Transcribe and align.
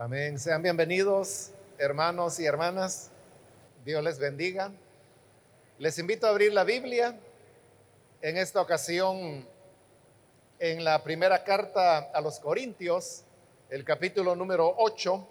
Amén. 0.00 0.38
Sean 0.38 0.62
bienvenidos, 0.62 1.50
hermanos 1.76 2.38
y 2.38 2.46
hermanas. 2.46 3.10
Dios 3.84 4.00
les 4.04 4.20
bendiga. 4.20 4.70
Les 5.80 5.98
invito 5.98 6.28
a 6.28 6.30
abrir 6.30 6.52
la 6.52 6.62
Biblia. 6.62 7.18
En 8.22 8.36
esta 8.36 8.60
ocasión, 8.60 9.44
en 10.60 10.84
la 10.84 11.02
primera 11.02 11.42
carta 11.42 12.12
a 12.14 12.20
los 12.20 12.38
Corintios, 12.38 13.24
el 13.70 13.82
capítulo 13.82 14.36
número 14.36 14.72
8. 14.78 15.26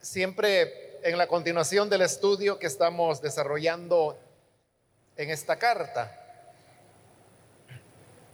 Siempre 0.00 0.98
en 1.08 1.16
la 1.16 1.28
continuación 1.28 1.88
del 1.88 2.02
estudio 2.02 2.58
que 2.58 2.66
estamos 2.66 3.22
desarrollando 3.22 4.18
en 5.16 5.30
esta 5.30 5.60
carta. 5.60 6.10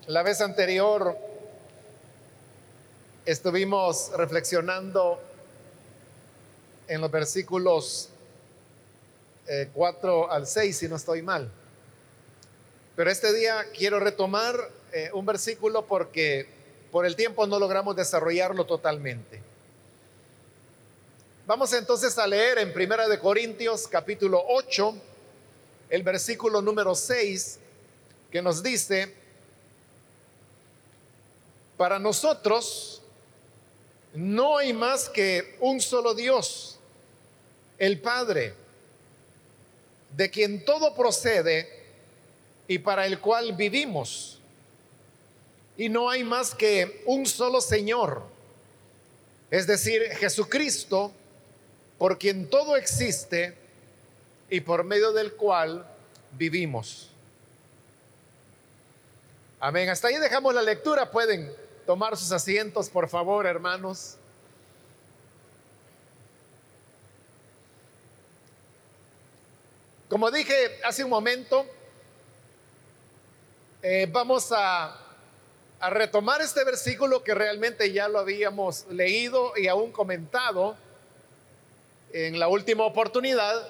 La 0.07 0.23
vez 0.23 0.41
anterior 0.41 1.36
estuvimos 3.27 4.13
reflexionando 4.17 5.21
en 6.87 7.01
los 7.01 7.11
versículos 7.11 8.09
4 9.75 10.25
eh, 10.25 10.29
al 10.31 10.47
6, 10.47 10.79
si 10.79 10.89
no 10.89 10.95
estoy 10.95 11.23
mal. 11.23 11.51
Pero 12.95 13.11
este 13.11 13.35
día 13.35 13.67
quiero 13.77 13.99
retomar 13.99 14.57
eh, 14.93 15.11
un 15.13 15.27
versículo 15.27 15.87
porque 15.87 16.47
por 16.93 17.05
el 17.05 17.17
tiempo 17.17 17.49
no 17.49 17.59
logramos 17.59 17.97
desarrollarlo 17.97 18.65
totalmente. 18.65 19.43
Vamos 21.47 21.73
entonces 21.73 22.17
a 22.19 22.27
leer 22.29 22.59
en 22.59 22.73
Primera 22.73 23.09
de 23.09 23.19
Corintios 23.19 23.89
capítulo 23.89 24.43
8, 24.49 24.95
el 25.91 26.03
versículo 26.05 26.63
número 26.63 26.95
6, 26.95 27.59
que 28.31 28.41
nos 28.41 28.63
dice, 28.63 29.13
para 31.77 31.99
nosotros 31.99 33.03
no 34.17 34.57
hay 34.57 34.73
más 34.73 35.11
que 35.11 35.57
un 35.61 35.79
solo 35.79 36.15
Dios, 36.15 36.79
el 37.79 38.01
Padre, 38.01 38.55
de 40.17 40.31
quien 40.31 40.65
todo 40.65 40.95
procede 40.95 41.69
y 42.67 42.79
para 42.79 43.05
el 43.05 43.21
cual 43.21 43.53
vivimos. 43.53 44.41
Y 45.77 45.91
no 45.91 46.09
hay 46.09 46.25
más 46.25 46.55
que 46.55 47.03
un 47.05 47.27
solo 47.27 47.61
Señor, 47.61 48.23
es 49.51 49.67
decir, 49.67 50.03
Jesucristo, 50.19 51.13
por 51.99 52.19
quien 52.19 52.49
todo 52.49 52.77
existe 52.77 53.55
y 54.49 54.61
por 54.61 54.83
medio 54.85 55.13
del 55.13 55.35
cual 55.35 55.87
vivimos. 56.33 57.11
Amén. 59.61 59.91
Hasta 59.91 60.09
ahí 60.09 60.17
dejamos 60.17 60.55
la 60.55 60.63
lectura. 60.63 61.11
Pueden 61.11 61.53
tomar 61.87 62.17
sus 62.17 62.33
asientos, 62.33 62.91
por 62.91 63.09
favor, 63.09 63.47
hermanos. 63.47 64.17
Como 70.09 70.31
dije 70.31 70.81
hace 70.85 71.05
un 71.05 71.11
momento, 71.11 71.65
eh, 73.83 74.09
vamos 74.11 74.51
a, 74.53 74.99
a 75.79 75.91
retomar 75.91 76.41
este 76.41 76.65
versículo 76.65 77.23
que 77.23 77.35
realmente 77.35 77.93
ya 77.93 78.09
lo 78.09 78.19
habíamos 78.19 78.87
leído 78.89 79.53
y 79.57 79.69
aún 79.69 79.93
comentado 79.93 80.77
en 82.13 82.39
la 82.39 82.49
última 82.49 82.85
oportunidad, 82.85 83.69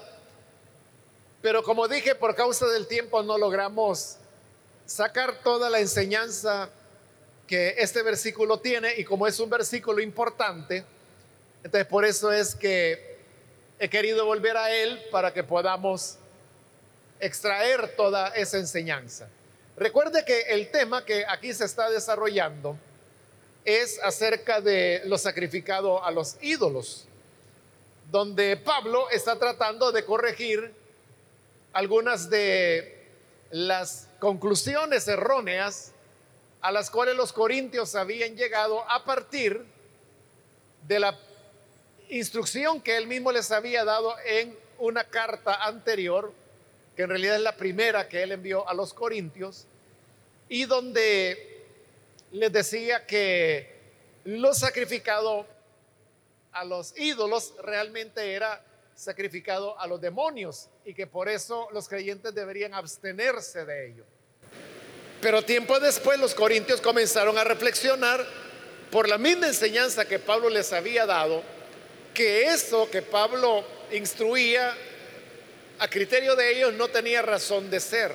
pero 1.41 1.61
como 1.63 1.87
dije, 1.87 2.15
por 2.15 2.35
causa 2.35 2.65
del 2.67 2.87
tiempo 2.87 3.21
no 3.21 3.37
logramos 3.37 4.17
sacar 4.85 5.41
toda 5.43 5.69
la 5.69 5.79
enseñanza 5.79 6.69
que 7.47 7.75
este 7.77 8.03
versículo 8.03 8.59
tiene 8.59 8.93
y 8.97 9.03
como 9.03 9.25
es 9.25 9.39
un 9.39 9.49
versículo 9.49 10.01
importante, 10.01 10.83
entonces 11.63 11.87
por 11.87 12.05
eso 12.05 12.31
es 12.31 12.53
que 12.53 13.17
he 13.79 13.89
querido 13.89 14.25
volver 14.25 14.57
a 14.57 14.71
él 14.71 15.01
para 15.11 15.33
que 15.33 15.43
podamos 15.43 16.17
extraer 17.19 17.95
toda 17.95 18.29
esa 18.29 18.57
enseñanza. 18.57 19.27
Recuerde 19.77 20.25
que 20.25 20.41
el 20.41 20.69
tema 20.71 21.05
que 21.05 21.25
aquí 21.27 21.53
se 21.53 21.65
está 21.65 21.89
desarrollando 21.89 22.77
es 23.63 23.99
acerca 24.03 24.61
de 24.61 25.01
lo 25.05 25.17
sacrificado 25.17 26.03
a 26.03 26.11
los 26.11 26.37
ídolos, 26.41 27.05
donde 28.11 28.57
Pablo 28.57 29.09
está 29.09 29.37
tratando 29.37 29.91
de 29.91 30.05
corregir 30.05 30.73
algunas 31.73 32.29
de 32.29 33.07
las 33.51 34.07
conclusiones 34.19 35.07
erróneas 35.07 35.91
a 36.61 36.71
las 36.71 36.89
cuales 36.89 37.15
los 37.15 37.33
corintios 37.33 37.95
habían 37.95 38.35
llegado 38.35 38.89
a 38.89 39.03
partir 39.03 39.63
de 40.87 40.99
la 40.99 41.17
instrucción 42.09 42.81
que 42.81 42.97
él 42.97 43.07
mismo 43.07 43.31
les 43.31 43.51
había 43.51 43.83
dado 43.83 44.15
en 44.25 44.57
una 44.79 45.03
carta 45.03 45.65
anterior, 45.65 46.33
que 46.95 47.03
en 47.03 47.09
realidad 47.09 47.35
es 47.35 47.41
la 47.41 47.55
primera 47.55 48.07
que 48.07 48.23
él 48.23 48.31
envió 48.31 48.67
a 48.67 48.73
los 48.73 48.93
corintios, 48.93 49.65
y 50.49 50.65
donde 50.65 51.65
les 52.31 52.51
decía 52.51 53.05
que 53.05 53.75
lo 54.23 54.53
sacrificado 54.53 55.45
a 56.51 56.65
los 56.65 56.97
ídolos 56.97 57.53
realmente 57.63 58.33
era 58.33 58.63
sacrificado 58.95 59.79
a 59.79 59.85
los 59.85 60.01
demonios 60.01 60.69
y 60.83 60.93
que 60.93 61.05
por 61.05 61.29
eso 61.29 61.67
los 61.71 61.87
creyentes 61.87 62.33
deberían 62.33 62.73
abstenerse 62.73 63.63
de 63.63 63.89
ello. 63.89 64.03
Pero 65.21 65.41
tiempo 65.41 65.79
después 65.79 66.19
los 66.19 66.35
corintios 66.35 66.81
comenzaron 66.81 67.37
a 67.37 67.43
reflexionar 67.43 68.25
por 68.91 69.09
la 69.09 69.17
misma 69.17 69.47
enseñanza 69.47 70.05
que 70.05 70.19
Pablo 70.19 70.49
les 70.49 70.71
había 70.73 71.05
dado, 71.05 71.43
que 72.13 72.43
eso 72.45 72.89
que 72.89 73.01
Pablo 73.01 73.63
instruía 73.91 74.75
a 75.79 75.87
criterio 75.87 76.35
de 76.35 76.57
ellos 76.57 76.73
no 76.73 76.87
tenía 76.87 77.21
razón 77.21 77.69
de 77.69 77.79
ser. 77.79 78.11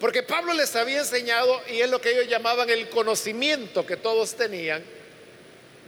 Porque 0.00 0.22
Pablo 0.22 0.52
les 0.52 0.74
había 0.76 0.98
enseñado, 0.98 1.60
y 1.70 1.80
es 1.80 1.88
lo 1.88 2.00
que 2.00 2.10
ellos 2.10 2.28
llamaban 2.28 2.68
el 2.68 2.88
conocimiento 2.88 3.86
que 3.86 3.96
todos 3.96 4.34
tenían, 4.34 4.84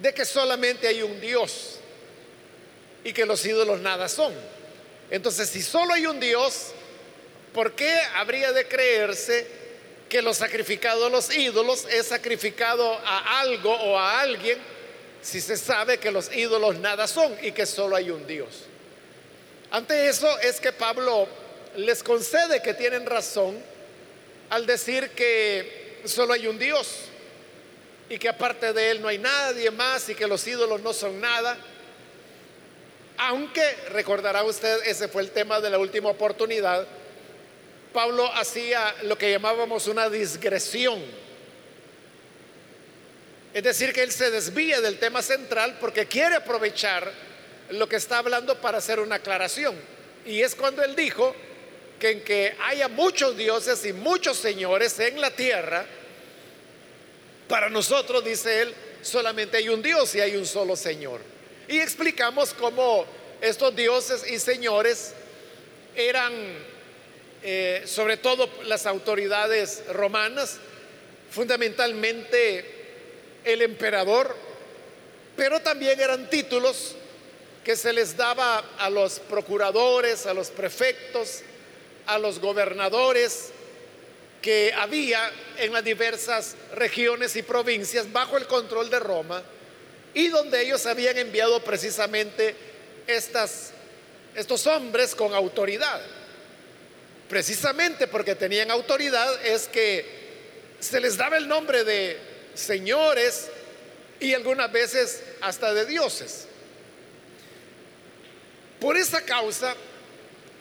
de 0.00 0.14
que 0.14 0.24
solamente 0.24 0.86
hay 0.86 1.02
un 1.02 1.20
Dios 1.20 1.80
y 3.04 3.12
que 3.12 3.26
los 3.26 3.44
ídolos 3.44 3.80
nada 3.80 4.08
son. 4.08 4.32
Entonces, 5.10 5.48
si 5.48 5.62
solo 5.62 5.92
hay 5.92 6.06
un 6.06 6.20
Dios, 6.20 6.72
¿por 7.52 7.72
qué 7.72 7.98
habría 8.14 8.52
de 8.52 8.66
creerse 8.66 9.65
que 10.08 10.22
lo 10.22 10.32
sacrificado 10.32 11.06
a 11.06 11.10
los 11.10 11.34
ídolos 11.34 11.86
es 11.90 12.06
sacrificado 12.06 12.98
a 13.04 13.40
algo 13.40 13.72
o 13.72 13.98
a 13.98 14.20
alguien 14.20 14.58
si 15.20 15.40
se 15.40 15.56
sabe 15.56 15.98
que 15.98 16.10
los 16.10 16.34
ídolos 16.34 16.78
nada 16.78 17.08
son 17.08 17.36
y 17.42 17.50
que 17.50 17.66
solo 17.66 17.96
hay 17.96 18.10
un 18.10 18.26
Dios. 18.26 18.66
Ante 19.70 20.08
eso 20.08 20.38
es 20.38 20.60
que 20.60 20.72
Pablo 20.72 21.26
les 21.76 22.02
concede 22.02 22.62
que 22.62 22.74
tienen 22.74 23.04
razón 23.04 23.60
al 24.50 24.64
decir 24.66 25.10
que 25.10 26.00
solo 26.04 26.32
hay 26.32 26.46
un 26.46 26.58
Dios 26.58 26.86
y 28.08 28.18
que 28.18 28.28
aparte 28.28 28.72
de 28.72 28.92
él 28.92 29.02
no 29.02 29.08
hay 29.08 29.18
nadie 29.18 29.70
más 29.72 30.08
y 30.08 30.14
que 30.14 30.28
los 30.28 30.46
ídolos 30.46 30.80
no 30.80 30.92
son 30.92 31.20
nada. 31.20 31.56
Aunque 33.18 33.68
recordará 33.90 34.44
usted, 34.44 34.82
ese 34.84 35.08
fue 35.08 35.22
el 35.22 35.32
tema 35.32 35.60
de 35.60 35.70
la 35.70 35.78
última 35.78 36.10
oportunidad, 36.10 36.86
Pablo 37.96 38.30
hacía 38.34 38.94
lo 39.04 39.16
que 39.16 39.30
llamábamos 39.30 39.86
una 39.86 40.10
digresión. 40.10 41.02
Es 43.54 43.62
decir, 43.64 43.94
que 43.94 44.02
él 44.02 44.12
se 44.12 44.30
desvía 44.30 44.82
del 44.82 44.98
tema 44.98 45.22
central 45.22 45.78
porque 45.80 46.04
quiere 46.04 46.34
aprovechar 46.34 47.10
lo 47.70 47.88
que 47.88 47.96
está 47.96 48.18
hablando 48.18 48.60
para 48.60 48.76
hacer 48.76 49.00
una 49.00 49.14
aclaración. 49.14 49.74
Y 50.26 50.42
es 50.42 50.54
cuando 50.54 50.84
él 50.84 50.94
dijo 50.94 51.34
que 51.98 52.10
en 52.10 52.20
que 52.22 52.54
haya 52.66 52.88
muchos 52.88 53.34
dioses 53.34 53.82
y 53.86 53.94
muchos 53.94 54.36
señores 54.36 55.00
en 55.00 55.18
la 55.18 55.30
tierra, 55.30 55.86
para 57.48 57.70
nosotros, 57.70 58.22
dice 58.22 58.60
él, 58.60 58.74
solamente 59.00 59.56
hay 59.56 59.70
un 59.70 59.80
Dios 59.80 60.14
y 60.16 60.20
hay 60.20 60.36
un 60.36 60.44
solo 60.44 60.76
Señor. 60.76 61.22
Y 61.66 61.78
explicamos 61.78 62.52
cómo 62.52 63.06
estos 63.40 63.74
dioses 63.74 64.30
y 64.30 64.38
señores 64.38 65.14
eran 65.94 66.75
eh, 67.42 67.82
sobre 67.86 68.16
todo 68.16 68.48
las 68.64 68.86
autoridades 68.86 69.84
romanas, 69.92 70.58
fundamentalmente 71.30 72.64
el 73.44 73.62
emperador, 73.62 74.34
pero 75.36 75.60
también 75.60 76.00
eran 76.00 76.28
títulos 76.30 76.96
que 77.64 77.76
se 77.76 77.92
les 77.92 78.16
daba 78.16 78.64
a 78.78 78.90
los 78.90 79.20
procuradores, 79.20 80.26
a 80.26 80.34
los 80.34 80.50
prefectos, 80.50 81.42
a 82.06 82.18
los 82.18 82.38
gobernadores 82.38 83.50
que 84.40 84.72
había 84.72 85.30
en 85.58 85.72
las 85.72 85.82
diversas 85.82 86.56
regiones 86.74 87.34
y 87.36 87.42
provincias 87.42 88.12
bajo 88.12 88.36
el 88.36 88.46
control 88.46 88.88
de 88.90 89.00
Roma 89.00 89.42
y 90.14 90.28
donde 90.28 90.62
ellos 90.62 90.86
habían 90.86 91.18
enviado 91.18 91.60
precisamente 91.62 92.54
estos 93.06 94.66
hombres 94.66 95.14
con 95.14 95.34
autoridad 95.34 96.00
precisamente 97.28 98.06
porque 98.06 98.34
tenían 98.34 98.70
autoridad, 98.70 99.44
es 99.44 99.68
que 99.68 100.04
se 100.80 101.00
les 101.00 101.16
daba 101.16 101.36
el 101.36 101.48
nombre 101.48 101.84
de 101.84 102.18
señores 102.54 103.48
y 104.20 104.34
algunas 104.34 104.70
veces 104.70 105.22
hasta 105.40 105.74
de 105.74 105.86
dioses. 105.86 106.46
Por 108.80 108.96
esa 108.96 109.22
causa 109.22 109.74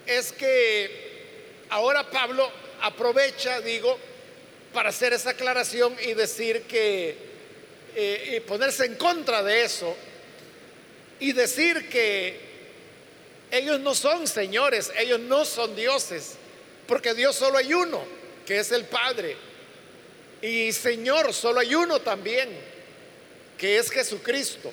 es 0.06 0.32
que 0.32 0.90
ahora 1.68 2.08
Pablo 2.10 2.50
aprovecha, 2.80 3.60
digo, 3.60 3.98
para 4.72 4.90
hacer 4.90 5.12
esa 5.12 5.30
aclaración 5.30 5.96
y 6.02 6.14
decir 6.14 6.62
que, 6.62 7.16
eh, 7.94 8.42
ponerse 8.46 8.84
en 8.84 8.96
contra 8.96 9.42
de 9.42 9.64
eso 9.64 9.96
y 11.18 11.32
decir 11.32 11.88
que 11.88 12.38
ellos 13.50 13.80
no 13.80 13.94
son 13.94 14.26
señores, 14.26 14.92
ellos 14.98 15.20
no 15.20 15.44
son 15.44 15.74
dioses, 15.74 16.34
porque 16.86 17.14
Dios 17.14 17.36
solo 17.36 17.58
hay 17.58 17.72
uno, 17.74 18.02
que 18.46 18.58
es 18.58 18.72
el 18.72 18.84
Padre. 18.84 19.36
Y 20.42 20.72
Señor 20.72 21.32
solo 21.32 21.60
hay 21.60 21.74
uno 21.74 22.00
también, 22.00 22.48
que 23.58 23.78
es 23.78 23.90
Jesucristo. 23.90 24.72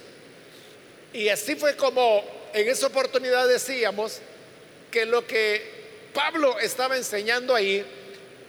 Y 1.13 1.29
así 1.29 1.55
fue 1.55 1.75
como 1.75 2.23
en 2.53 2.67
esa 2.67 2.87
oportunidad 2.87 3.47
decíamos 3.47 4.19
que 4.91 5.05
lo 5.05 5.25
que 5.25 6.09
Pablo 6.13 6.59
estaba 6.59 6.97
enseñando 6.97 7.55
ahí 7.55 7.83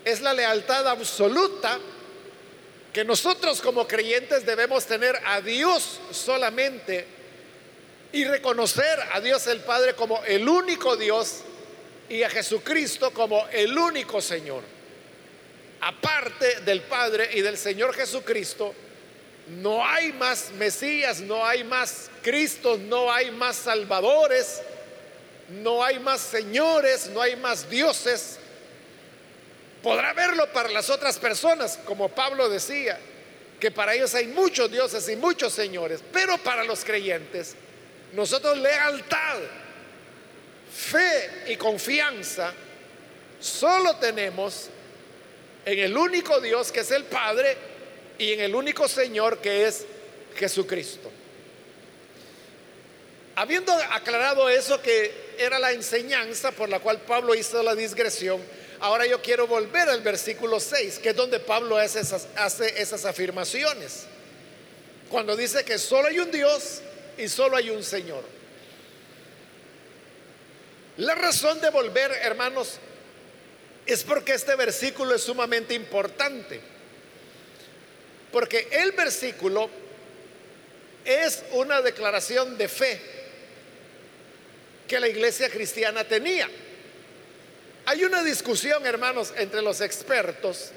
es 0.05 0.21
la 0.21 0.35
lealtad 0.35 0.87
absoluta 0.89 1.79
que 2.93 3.05
nosotros 3.05 3.61
como 3.61 3.89
creyentes 3.89 4.47
debemos 4.47 4.87
tener 4.87 5.19
a 5.27 5.41
Dios 5.41 6.01
solamente 6.13 7.05
y 8.13 8.25
reconocer 8.25 9.01
a 9.13 9.21
Dios 9.21 9.47
el 9.49 9.61
Padre 9.61 9.95
como 9.95 10.23
el 10.25 10.49
único 10.49 10.97
Dios 10.97 11.41
y 12.09 12.23
a 12.23 12.31
Jesucristo 12.31 13.11
como 13.13 13.47
el 13.49 13.77
único 13.77 14.21
Señor. 14.21 14.63
Aparte 15.81 16.61
del 16.61 16.83
Padre 16.83 17.31
y 17.35 17.41
del 17.41 17.59
Señor 17.59 17.95
Jesucristo, 17.95 18.75
no 19.61 19.87
hay 19.87 20.13
más 20.13 20.51
Mesías, 20.53 21.21
no 21.21 21.45
hay 21.45 21.65
más 21.65 22.11
Cristo, 22.23 22.79
no 22.79 23.13
hay 23.13 23.31
más 23.31 23.57
salvadores, 23.57 24.63
no 25.51 25.85
hay 25.85 25.99
más 25.99 26.21
señores, 26.21 27.09
no 27.09 27.21
hay 27.21 27.37
más 27.37 27.69
dioses. 27.69 28.39
Podrá 29.83 30.15
verlo 30.15 30.51
para 30.53 30.71
las 30.71 30.89
otras 30.89 31.19
personas, 31.19 31.79
como 31.85 32.09
Pablo 32.09 32.49
decía, 32.49 32.99
que 33.61 33.71
para 33.71 33.95
ellos 33.95 34.15
hay 34.15 34.27
muchos 34.27 34.71
dioses 34.71 35.09
y 35.09 35.17
muchos 35.17 35.53
señores, 35.53 36.03
pero 36.13 36.39
para 36.39 36.65
los 36.65 36.85
creyentes 36.85 37.55
nosotros 38.13 38.59
lealtad, 38.59 39.39
fe 40.75 41.45
y 41.49 41.57
confianza 41.57 42.53
solo 43.41 43.97
tenemos 43.97 44.69
en 45.65 45.79
el 45.79 45.97
único 45.97 46.41
Dios 46.41 46.73
que 46.73 46.81
es 46.81 46.91
el 46.91 47.05
Padre 47.05 47.57
y 48.19 48.33
en 48.33 48.41
el 48.41 48.55
único 48.55 48.89
Señor 48.89 49.39
que 49.39 49.67
es 49.67 49.87
Jesucristo. 50.37 51.11
Habiendo 53.37 53.73
aclarado 53.73 54.49
eso 54.49 54.81
que 54.81 55.35
era 55.39 55.59
la 55.59 55.73
enseñanza 55.73 56.53
por 56.53 56.69
la 56.69 56.81
cual 56.81 57.01
Pablo 57.01 57.35
hizo 57.35 57.63
la 57.63 57.75
digresión, 57.75 58.41
ahora 58.81 59.07
yo 59.07 59.21
quiero 59.23 59.47
volver 59.47 59.89
al 59.89 60.03
versículo 60.03 60.61
6, 60.61 60.99
que 61.01 61.11
es 61.11 61.17
donde 61.17 61.41
Pablo 61.41 61.77
hace 61.77 62.01
esas, 62.01 62.29
hace 62.37 62.81
esas 62.81 63.05
afirmaciones. 63.05 64.05
Cuando 65.09 65.37
dice 65.37 65.65
que 65.65 65.79
solo 65.79 66.09
hay 66.09 66.19
un 66.19 66.31
Dios 66.31 66.81
y 67.19 67.29
solo 67.29 67.57
hay 67.57 67.71
un 67.71 67.83
Señor. 67.83 68.34
La 70.99 71.15
razón 71.15 71.61
de 71.61 71.71
volver, 71.71 72.11
hermanos, 72.23 72.79
es 73.87 74.05
porque 74.05 74.35
este 74.35 74.55
versículo 74.55 75.15
es 75.15 75.23
sumamente 75.23 75.75
importante. 75.75 76.61
Porque 78.33 78.69
el 78.71 78.93
versículo 78.93 79.69
es 81.05 81.43
una 81.53 81.83
declaración 81.83 82.57
de 82.57 82.69
fe 82.69 83.01
que 84.89 85.01
la 85.01 85.09
iglesia 85.09 85.51
cristiana 85.51 86.05
tenía. 86.05 86.49
Hay 87.87 88.05
una 88.05 88.23
discusión, 88.23 88.87
hermanos, 88.87 89.33
entre 89.37 89.63
los 89.63 89.81
expertos. 89.81 90.71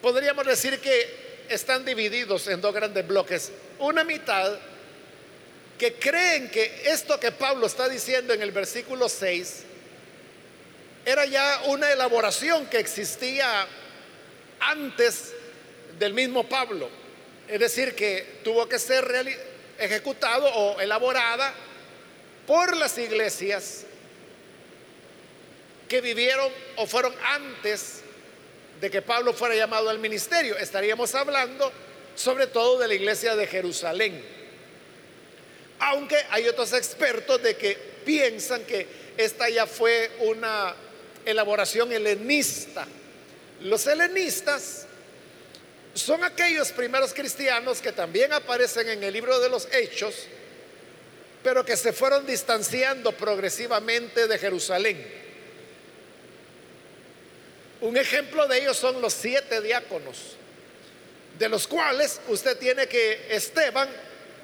Podríamos 0.00 0.46
decir 0.46 0.78
que 0.78 1.46
están 1.48 1.84
divididos 1.84 2.46
en 2.46 2.60
dos 2.60 2.74
grandes 2.74 3.06
bloques. 3.06 3.50
Una 3.78 4.04
mitad 4.04 4.56
que 5.78 5.94
creen 5.94 6.50
que 6.50 6.82
esto 6.86 7.18
que 7.20 7.30
Pablo 7.30 7.66
está 7.66 7.88
diciendo 7.88 8.34
en 8.34 8.42
el 8.42 8.50
versículo 8.50 9.08
6 9.08 9.62
era 11.06 11.24
ya 11.24 11.62
una 11.66 11.90
elaboración 11.92 12.66
que 12.66 12.78
existía 12.78 13.66
antes 14.60 15.32
del 15.98 16.12
mismo 16.12 16.48
Pablo. 16.48 16.90
Es 17.46 17.60
decir, 17.60 17.94
que 17.94 18.40
tuvo 18.44 18.68
que 18.68 18.78
ser 18.78 19.06
ejecutado 19.78 20.46
o 20.46 20.80
elaborada 20.80 21.54
por 22.46 22.76
las 22.76 22.98
iglesias 22.98 23.84
que 25.88 26.00
vivieron 26.00 26.52
o 26.76 26.86
fueron 26.86 27.14
antes 27.24 28.00
de 28.80 28.90
que 28.90 29.00
Pablo 29.00 29.32
fuera 29.32 29.54
llamado 29.54 29.88
al 29.88 29.98
ministerio. 29.98 30.58
Estaríamos 30.58 31.14
hablando 31.14 31.72
sobre 32.14 32.48
todo 32.48 32.78
de 32.78 32.88
la 32.88 32.94
iglesia 32.94 33.36
de 33.36 33.46
Jerusalén. 33.46 34.37
Aunque 35.80 36.16
hay 36.30 36.48
otros 36.48 36.72
expertos 36.72 37.42
de 37.42 37.56
que 37.56 37.76
piensan 38.04 38.64
que 38.64 38.86
esta 39.16 39.48
ya 39.48 39.66
fue 39.66 40.10
una 40.20 40.74
elaboración 41.24 41.92
helenista. 41.92 42.86
Los 43.60 43.86
helenistas 43.86 44.86
son 45.94 46.24
aquellos 46.24 46.72
primeros 46.72 47.12
cristianos 47.12 47.80
que 47.80 47.92
también 47.92 48.32
aparecen 48.32 48.88
en 48.88 49.02
el 49.02 49.12
libro 49.12 49.38
de 49.40 49.48
los 49.48 49.68
Hechos, 49.72 50.14
pero 51.42 51.64
que 51.64 51.76
se 51.76 51.92
fueron 51.92 52.26
distanciando 52.26 53.12
progresivamente 53.12 54.26
de 54.26 54.38
Jerusalén. 54.38 55.28
Un 57.80 57.96
ejemplo 57.96 58.46
de 58.48 58.58
ellos 58.58 58.76
son 58.76 59.00
los 59.00 59.12
siete 59.12 59.60
diáconos, 59.60 60.36
de 61.38 61.48
los 61.48 61.66
cuales 61.66 62.20
usted 62.28 62.56
tiene 62.58 62.86
que 62.86 63.26
Esteban 63.30 63.88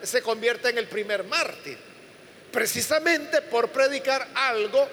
se 0.07 0.23
convierte 0.23 0.69
en 0.69 0.79
el 0.79 0.87
primer 0.87 1.25
mártir, 1.25 1.79
precisamente 2.53 3.43
por 3.43 3.71
predicar 3.71 4.29
algo 4.35 4.89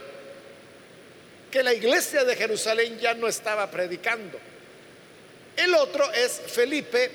que 1.50 1.64
la 1.64 1.74
iglesia 1.74 2.24
de 2.24 2.36
Jerusalén 2.36 2.98
ya 3.00 3.14
no 3.14 3.28
estaba 3.28 3.70
predicando. 3.70 4.40
El 5.58 5.74
otro 5.76 6.12
es 6.14 6.42
Felipe, 6.48 7.12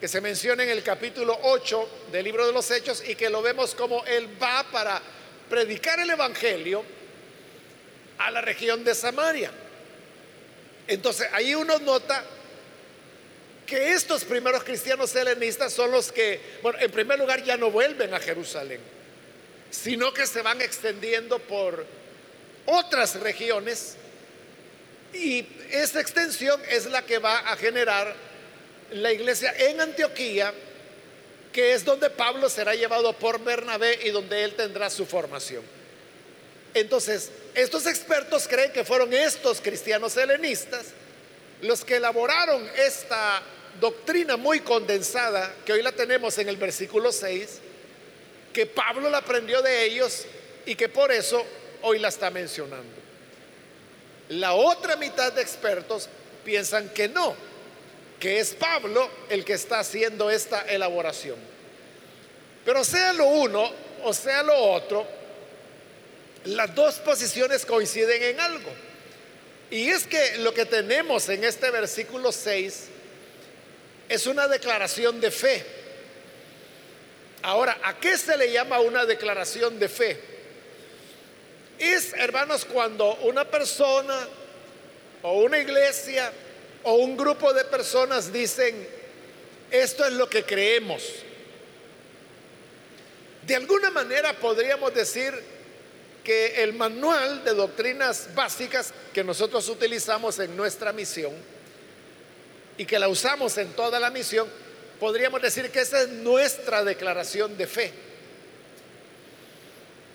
que 0.00 0.06
se 0.06 0.20
menciona 0.20 0.62
en 0.62 0.68
el 0.68 0.82
capítulo 0.82 1.38
8 1.42 1.88
del 2.12 2.24
libro 2.24 2.46
de 2.46 2.52
los 2.52 2.70
Hechos 2.70 3.02
y 3.08 3.14
que 3.14 3.30
lo 3.30 3.42
vemos 3.42 3.74
como 3.74 4.04
él 4.04 4.28
va 4.40 4.64
para 4.70 5.02
predicar 5.48 5.98
el 5.98 6.10
Evangelio 6.10 6.84
a 8.18 8.30
la 8.30 8.40
región 8.40 8.84
de 8.84 8.94
Samaria. 8.94 9.50
Entonces 10.86 11.28
ahí 11.32 11.54
uno 11.54 11.78
nota 11.78 12.24
que 13.68 13.92
estos 13.92 14.24
primeros 14.24 14.64
cristianos 14.64 15.14
helenistas 15.14 15.74
son 15.74 15.90
los 15.90 16.10
que, 16.10 16.40
bueno, 16.62 16.78
en 16.80 16.90
primer 16.90 17.18
lugar 17.18 17.44
ya 17.44 17.58
no 17.58 17.70
vuelven 17.70 18.14
a 18.14 18.18
Jerusalén, 18.18 18.80
sino 19.70 20.12
que 20.12 20.26
se 20.26 20.40
van 20.40 20.62
extendiendo 20.62 21.38
por 21.38 21.84
otras 22.64 23.20
regiones 23.20 23.96
y 25.12 25.46
esa 25.70 26.00
extensión 26.00 26.60
es 26.70 26.86
la 26.86 27.04
que 27.04 27.18
va 27.18 27.40
a 27.40 27.56
generar 27.56 28.16
la 28.92 29.12
iglesia 29.12 29.54
en 29.58 29.82
Antioquía, 29.82 30.54
que 31.52 31.74
es 31.74 31.84
donde 31.84 32.08
Pablo 32.08 32.48
será 32.48 32.74
llevado 32.74 33.12
por 33.12 33.38
Bernabé 33.44 34.00
y 34.04 34.10
donde 34.10 34.44
él 34.44 34.54
tendrá 34.54 34.88
su 34.88 35.04
formación. 35.04 35.62
Entonces, 36.72 37.30
estos 37.54 37.86
expertos 37.86 38.48
creen 38.48 38.72
que 38.72 38.84
fueron 38.84 39.12
estos 39.12 39.60
cristianos 39.60 40.16
helenistas 40.16 40.86
los 41.60 41.84
que 41.84 41.96
elaboraron 41.96 42.66
esta 42.76 43.42
doctrina 43.80 44.36
muy 44.36 44.60
condensada, 44.60 45.54
que 45.64 45.72
hoy 45.72 45.82
la 45.82 45.92
tenemos 45.92 46.36
en 46.38 46.48
el 46.48 46.56
versículo 46.56 47.12
6, 47.12 47.60
que 48.52 48.66
Pablo 48.66 49.08
la 49.08 49.18
aprendió 49.18 49.62
de 49.62 49.84
ellos 49.84 50.24
y 50.66 50.74
que 50.74 50.88
por 50.88 51.12
eso 51.12 51.44
hoy 51.82 51.98
la 51.98 52.08
está 52.08 52.30
mencionando. 52.30 52.98
La 54.30 54.52
otra 54.54 54.96
mitad 54.96 55.32
de 55.32 55.42
expertos 55.42 56.08
piensan 56.44 56.88
que 56.90 57.08
no, 57.08 57.34
que 58.18 58.40
es 58.40 58.54
Pablo 58.54 59.08
el 59.28 59.44
que 59.44 59.54
está 59.54 59.80
haciendo 59.80 60.30
esta 60.30 60.62
elaboración. 60.62 61.36
Pero 62.64 62.84
sea 62.84 63.12
lo 63.12 63.26
uno 63.26 63.88
o 64.04 64.12
sea 64.12 64.42
lo 64.42 64.54
otro, 64.56 65.06
las 66.44 66.74
dos 66.74 66.96
posiciones 66.96 67.66
coinciden 67.66 68.22
en 68.22 68.40
algo. 68.40 68.70
Y 69.70 69.88
es 69.88 70.06
que 70.06 70.38
lo 70.38 70.54
que 70.54 70.64
tenemos 70.64 71.28
en 71.28 71.44
este 71.44 71.70
versículo 71.70 72.32
6 72.32 72.88
es 74.08 74.26
una 74.26 74.48
declaración 74.48 75.20
de 75.20 75.30
fe. 75.30 75.64
Ahora, 77.42 77.78
¿a 77.84 77.98
qué 77.98 78.16
se 78.16 78.36
le 78.36 78.50
llama 78.50 78.80
una 78.80 79.04
declaración 79.04 79.78
de 79.78 79.88
fe? 79.88 80.20
Es, 81.78 82.12
hermanos, 82.14 82.64
cuando 82.64 83.14
una 83.22 83.44
persona 83.44 84.26
o 85.22 85.42
una 85.42 85.58
iglesia 85.58 86.32
o 86.82 86.94
un 86.94 87.16
grupo 87.16 87.52
de 87.52 87.64
personas 87.64 88.32
dicen, 88.32 88.98
Esto 89.70 90.06
es 90.06 90.12
lo 90.14 90.28
que 90.28 90.44
creemos. 90.44 91.02
De 93.46 93.54
alguna 93.54 93.90
manera 93.90 94.32
podríamos 94.32 94.94
decir 94.94 95.32
que 96.24 96.62
el 96.62 96.72
manual 96.72 97.44
de 97.44 97.54
doctrinas 97.54 98.34
básicas 98.34 98.92
que 99.12 99.22
nosotros 99.22 99.68
utilizamos 99.68 100.38
en 100.38 100.56
nuestra 100.56 100.92
misión 100.92 101.32
y 102.78 102.86
que 102.86 102.98
la 102.98 103.08
usamos 103.08 103.58
en 103.58 103.72
toda 103.72 103.98
la 103.98 104.08
misión, 104.08 104.48
podríamos 105.00 105.42
decir 105.42 105.70
que 105.70 105.80
esa 105.80 106.00
es 106.02 106.08
nuestra 106.08 106.84
declaración 106.84 107.58
de 107.58 107.66
fe. 107.66 107.92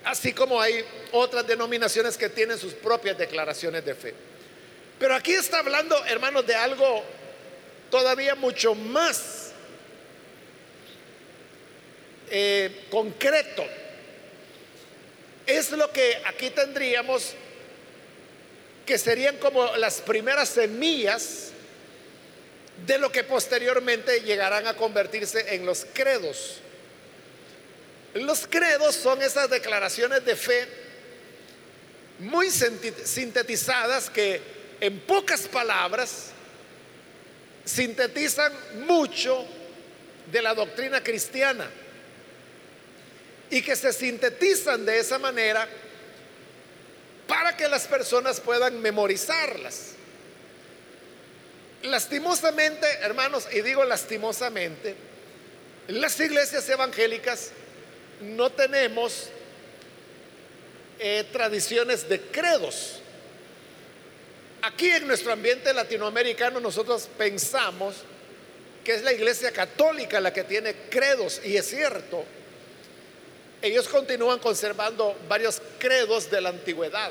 Así 0.02 0.32
como 0.32 0.60
hay 0.60 0.84
otras 1.12 1.46
denominaciones 1.46 2.16
que 2.16 2.28
tienen 2.28 2.58
sus 2.58 2.72
propias 2.74 3.16
declaraciones 3.16 3.84
de 3.84 3.94
fe. 3.94 4.14
Pero 4.98 5.14
aquí 5.14 5.32
está 5.32 5.58
hablando, 5.58 6.02
hermanos, 6.06 6.46
de 6.46 6.54
algo 6.54 7.04
todavía 7.90 8.34
mucho 8.34 8.74
más 8.74 9.52
eh, 12.30 12.86
concreto. 12.90 13.64
Es 15.46 15.70
lo 15.72 15.90
que 15.90 16.22
aquí 16.24 16.50
tendríamos 16.50 17.34
que 18.86 18.98
serían 18.98 19.36
como 19.36 19.76
las 19.76 20.00
primeras 20.00 20.48
semillas 20.48 21.53
de 22.86 22.98
lo 22.98 23.10
que 23.10 23.24
posteriormente 23.24 24.20
llegarán 24.20 24.66
a 24.66 24.74
convertirse 24.74 25.54
en 25.54 25.64
los 25.64 25.86
credos. 25.92 26.60
Los 28.14 28.46
credos 28.46 28.94
son 28.94 29.22
esas 29.22 29.50
declaraciones 29.50 30.24
de 30.24 30.36
fe 30.36 30.68
muy 32.18 32.48
sintetizadas 32.50 34.08
que 34.10 34.40
en 34.80 35.00
pocas 35.00 35.42
palabras 35.42 36.30
sintetizan 37.64 38.52
mucho 38.86 39.44
de 40.30 40.42
la 40.42 40.54
doctrina 40.54 41.02
cristiana 41.02 41.68
y 43.50 43.62
que 43.62 43.74
se 43.74 43.92
sintetizan 43.92 44.84
de 44.84 44.98
esa 44.98 45.18
manera 45.18 45.68
para 47.26 47.56
que 47.56 47.68
las 47.68 47.86
personas 47.86 48.40
puedan 48.40 48.80
memorizarlas. 48.80 49.93
Lastimosamente, 51.84 52.86
hermanos, 53.02 53.46
y 53.52 53.60
digo 53.60 53.84
lastimosamente, 53.84 54.94
las 55.88 56.18
iglesias 56.18 56.66
evangélicas 56.70 57.50
no 58.22 58.50
tenemos 58.50 59.28
eh, 60.98 61.24
tradiciones 61.30 62.08
de 62.08 62.22
credos. 62.22 63.00
Aquí 64.62 64.88
en 64.92 65.06
nuestro 65.06 65.30
ambiente 65.30 65.74
latinoamericano 65.74 66.58
nosotros 66.58 67.06
pensamos 67.18 67.96
que 68.82 68.94
es 68.94 69.02
la 69.02 69.12
iglesia 69.12 69.52
católica 69.52 70.22
la 70.22 70.32
que 70.32 70.44
tiene 70.44 70.74
credos, 70.88 71.42
y 71.44 71.54
es 71.54 71.68
cierto, 71.68 72.24
ellos 73.60 73.88
continúan 73.88 74.38
conservando 74.38 75.14
varios 75.28 75.60
credos 75.78 76.30
de 76.30 76.40
la 76.40 76.48
antigüedad. 76.48 77.10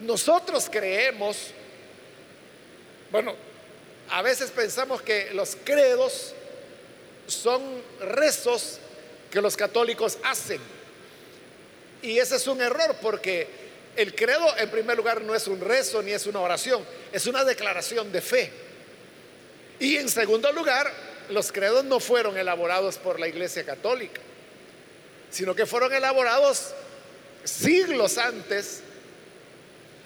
Nosotros 0.00 0.68
creemos, 0.70 1.38
bueno, 3.10 3.34
a 4.10 4.22
veces 4.22 4.50
pensamos 4.50 5.02
que 5.02 5.30
los 5.32 5.56
credos 5.64 6.34
son 7.26 7.62
rezos 8.00 8.78
que 9.30 9.40
los 9.40 9.56
católicos 9.56 10.18
hacen. 10.24 10.60
Y 12.02 12.18
ese 12.18 12.36
es 12.36 12.46
un 12.46 12.60
error 12.60 12.96
porque 13.00 13.46
el 13.96 14.14
credo 14.14 14.56
en 14.58 14.70
primer 14.70 14.96
lugar 14.96 15.22
no 15.22 15.34
es 15.34 15.46
un 15.46 15.60
rezo 15.60 16.02
ni 16.02 16.12
es 16.12 16.26
una 16.26 16.40
oración, 16.40 16.84
es 17.12 17.26
una 17.26 17.44
declaración 17.44 18.12
de 18.12 18.20
fe. 18.20 18.50
Y 19.78 19.96
en 19.96 20.08
segundo 20.08 20.52
lugar, 20.52 20.92
los 21.30 21.50
credos 21.50 21.84
no 21.84 22.00
fueron 22.00 22.36
elaborados 22.36 22.98
por 22.98 23.18
la 23.18 23.28
Iglesia 23.28 23.64
Católica, 23.64 24.20
sino 25.30 25.54
que 25.54 25.66
fueron 25.66 25.92
elaborados 25.92 26.74
siglos 27.44 28.18
antes 28.18 28.82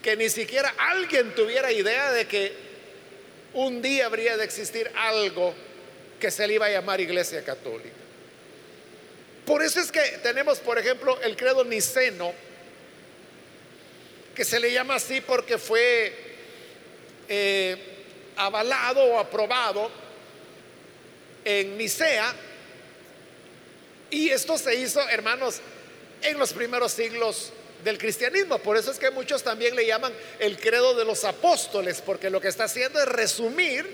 que 0.03 0.17
ni 0.17 0.31
siquiera 0.31 0.73
alguien 0.79 1.35
tuviera 1.35 1.73
idea 1.73 2.13
de 2.13 2.27
que 2.27 2.66
un 3.57 3.81
día 3.81 4.07
habría 4.07 4.37
de 4.37 4.45
existir 4.45 4.91
algo 4.95 5.55
que 6.21 6.31
se 6.31 6.47
le 6.47 6.55
iba 6.55 6.67
a 6.67 6.71
llamar 6.71 7.01
Iglesia 7.01 7.43
Católica. 7.43 7.97
Por 9.47 9.63
eso 9.63 9.81
es 9.81 9.91
que 9.91 10.01
tenemos, 10.23 10.59
por 10.59 10.79
ejemplo, 10.79 11.19
el 11.23 11.37
credo 11.37 11.65
niceno, 11.65 12.35
que 14.35 14.45
se 14.45 14.61
le 14.61 14.71
llama 14.73 14.97
así 14.97 15.23
porque 15.23 15.57
fue 15.57 16.13
eh, 17.29 17.77
avalado 18.37 19.03
o 19.05 19.19
aprobado 19.19 19.91
en 21.43 21.79
Nicea. 21.79 22.35
Y 24.11 24.29
esto 24.29 24.59
se 24.59 24.75
hizo, 24.75 25.01
hermanos, 25.09 25.61
en 26.21 26.39
los 26.39 26.53
primeros 26.53 26.93
siglos 26.93 27.53
del 27.87 27.99
cristianismo. 27.99 28.59
Por 28.59 28.77
eso 28.77 28.91
es 28.91 28.99
que 28.99 29.13
muchos 29.13 29.45
también 29.45 29.77
le 29.77 29.87
llaman 29.87 30.13
el 30.41 30.59
credo 30.59 30.97
de 30.97 31.05
los 31.05 31.23
apóstoles, 31.25 32.03
porque 32.05 32.31
lo 32.31 32.41
que 32.41 32.49
está 32.49 32.65
haciendo 32.65 32.99
es 32.99 33.07
resumir 33.07 33.87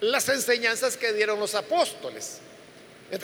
las 0.00 0.28
enseñanzas 0.28 0.98
que 0.98 1.14
dieron 1.14 1.40
los 1.40 1.54
apóstoles. 1.54 2.40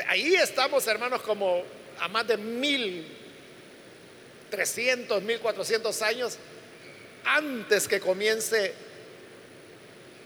Ahí 0.07 0.35
estamos, 0.37 0.87
hermanos, 0.87 1.21
como 1.21 1.63
a 2.01 2.09
más 2.09 2.27
de 2.27 2.39
mil 2.39 3.07
trescientos, 4.51 5.23
mil 5.23 5.39
cuatrocientos 5.39 6.01
años 6.01 6.39
antes 7.25 7.87
que 7.87 8.01
comience 8.01 8.73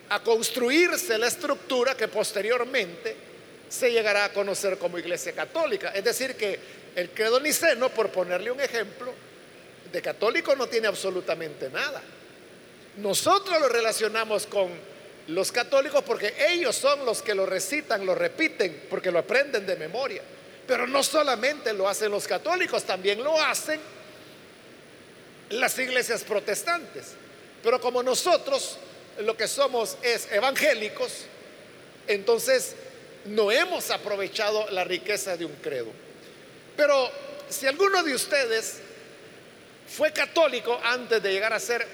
a 0.08 0.22
construirse 0.22 1.18
la 1.18 1.26
estructura 1.26 1.96
que 1.96 2.06
posteriormente 2.06 3.16
se 3.68 3.90
llegará 3.90 4.26
a 4.26 4.32
conocer 4.32 4.78
como 4.78 4.98
Iglesia 4.98 5.32
Católica. 5.32 5.90
Es 5.90 6.04
decir, 6.04 6.36
que 6.36 6.60
el 6.94 7.10
credo 7.10 7.40
niceno, 7.40 7.88
por 7.88 8.10
ponerle 8.10 8.52
un 8.52 8.60
ejemplo, 8.60 9.12
de 9.92 10.02
católico 10.02 10.56
no 10.56 10.66
tiene 10.66 10.88
absolutamente 10.88 11.68
nada. 11.68 12.02
Nosotros 12.96 13.60
lo 13.60 13.68
relacionamos 13.68 14.46
con 14.46 14.70
los 15.28 15.52
católicos 15.52 16.02
porque 16.04 16.34
ellos 16.48 16.74
son 16.76 17.04
los 17.04 17.22
que 17.22 17.34
lo 17.34 17.46
recitan, 17.46 18.04
lo 18.04 18.14
repiten, 18.14 18.86
porque 18.90 19.10
lo 19.10 19.18
aprenden 19.18 19.66
de 19.66 19.76
memoria. 19.76 20.22
Pero 20.66 20.86
no 20.86 21.02
solamente 21.02 21.72
lo 21.72 21.88
hacen 21.88 22.10
los 22.10 22.26
católicos, 22.26 22.84
también 22.84 23.22
lo 23.22 23.40
hacen 23.40 23.80
las 25.50 25.78
iglesias 25.78 26.22
protestantes. 26.22 27.12
Pero 27.62 27.80
como 27.80 28.02
nosotros 28.02 28.78
lo 29.20 29.36
que 29.36 29.46
somos 29.46 29.96
es 30.02 30.30
evangélicos, 30.32 31.26
entonces 32.06 32.74
no 33.26 33.52
hemos 33.52 33.90
aprovechado 33.90 34.68
la 34.70 34.84
riqueza 34.84 35.36
de 35.36 35.44
un 35.44 35.54
credo. 35.56 35.88
Pero 36.76 37.10
si 37.48 37.66
alguno 37.66 38.02
de 38.02 38.14
ustedes 38.14 38.81
fue 39.88 40.12
católico 40.12 40.78
antes 40.82 41.22
de 41.22 41.32
llegar 41.32 41.52
a 41.52 41.60
ser 41.60 41.86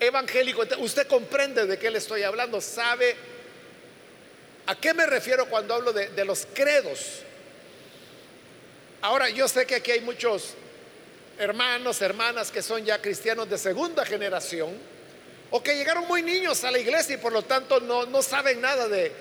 evangélico. 0.00 0.64
Usted 0.78 1.06
comprende 1.06 1.66
de 1.66 1.78
qué 1.78 1.90
le 1.90 1.98
estoy 1.98 2.22
hablando, 2.22 2.60
sabe 2.60 3.14
a 4.66 4.74
qué 4.76 4.94
me 4.94 5.06
refiero 5.06 5.46
cuando 5.46 5.74
hablo 5.74 5.92
de, 5.92 6.08
de 6.08 6.24
los 6.24 6.46
credos. 6.52 7.20
Ahora, 9.02 9.28
yo 9.28 9.46
sé 9.48 9.66
que 9.66 9.76
aquí 9.76 9.90
hay 9.90 10.00
muchos 10.00 10.54
hermanos, 11.38 12.00
hermanas 12.00 12.50
que 12.50 12.62
son 12.62 12.84
ya 12.84 13.00
cristianos 13.00 13.50
de 13.50 13.58
segunda 13.58 14.04
generación 14.06 14.70
o 15.50 15.62
que 15.62 15.76
llegaron 15.76 16.06
muy 16.06 16.22
niños 16.22 16.64
a 16.64 16.70
la 16.70 16.78
iglesia 16.78 17.14
y 17.14 17.18
por 17.18 17.32
lo 17.32 17.42
tanto 17.42 17.80
no, 17.80 18.06
no 18.06 18.22
saben 18.22 18.60
nada 18.60 18.88
de, 18.88 19.12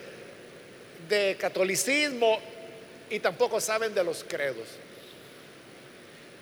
de 1.09 1.37
catolicismo 1.39 2.39
y 3.09 3.19
tampoco 3.19 3.59
saben 3.59 3.93
de 3.93 4.03
los 4.03 4.23
credos. 4.23 4.67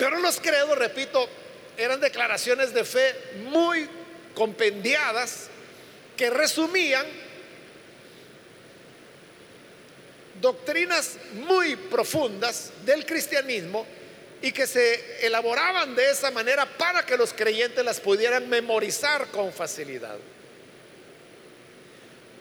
Pero 0.01 0.17
los 0.17 0.39
credos, 0.39 0.75
repito, 0.79 1.29
eran 1.77 1.99
declaraciones 1.99 2.73
de 2.73 2.83
fe 2.83 3.13
muy 3.51 3.87
compendiadas 4.33 5.47
que 6.17 6.31
resumían 6.31 7.05
doctrinas 10.41 11.17
muy 11.33 11.75
profundas 11.75 12.71
del 12.83 13.05
cristianismo 13.05 13.85
y 14.41 14.51
que 14.51 14.65
se 14.65 15.23
elaboraban 15.23 15.93
de 15.93 16.09
esa 16.09 16.31
manera 16.31 16.65
para 16.65 17.05
que 17.05 17.15
los 17.15 17.31
creyentes 17.31 17.85
las 17.85 17.99
pudieran 17.99 18.49
memorizar 18.49 19.27
con 19.27 19.53
facilidad. 19.53 20.17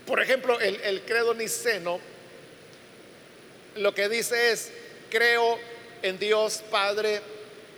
Por 0.07 0.23
ejemplo, 0.23 0.59
el, 0.61 1.03
credo 1.03 1.35
niceno 1.35 2.01
lo 3.77 3.95
que 3.95 4.09
dice 4.09 4.53
es, 4.53 4.73
creo 5.11 5.59
en 6.01 6.19
Dios 6.19 6.65
Padre 6.71 7.21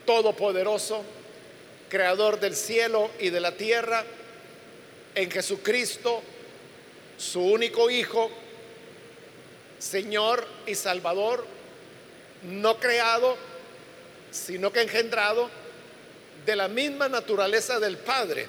Todopoderoso, 0.06 1.02
creador 1.88 2.40
del 2.40 2.56
cielo 2.56 3.10
y 3.18 3.30
de 3.30 3.40
la 3.40 3.52
tierra, 3.52 4.04
en 5.14 5.30
Jesucristo, 5.30 6.22
su 7.18 7.40
único 7.40 7.90
Hijo, 7.90 8.30
Señor 9.78 10.46
y 10.66 10.74
Salvador, 10.74 11.44
no 12.42 12.78
creado, 12.78 13.36
sino 14.30 14.72
que 14.72 14.82
engendrado 14.82 15.50
de 16.46 16.56
la 16.56 16.68
misma 16.68 17.08
naturaleza 17.08 17.78
del 17.78 17.98
Padre, 17.98 18.46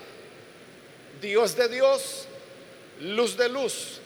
Dios 1.22 1.56
de 1.56 1.68
Dios, 1.68 2.28
luz 3.02 3.38
de 3.38 3.50
luz, 3.50 4.00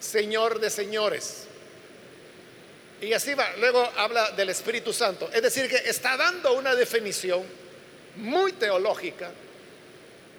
Señor 0.00 0.60
de 0.60 0.70
señores. 0.70 1.48
Y 3.04 3.12
así 3.12 3.34
va. 3.34 3.52
Luego 3.58 3.82
habla 3.96 4.30
del 4.30 4.48
Espíritu 4.48 4.92
Santo. 4.92 5.30
Es 5.32 5.42
decir, 5.42 5.68
que 5.68 5.76
está 5.76 6.16
dando 6.16 6.54
una 6.54 6.74
definición 6.74 7.44
muy 8.16 8.52
teológica 8.52 9.30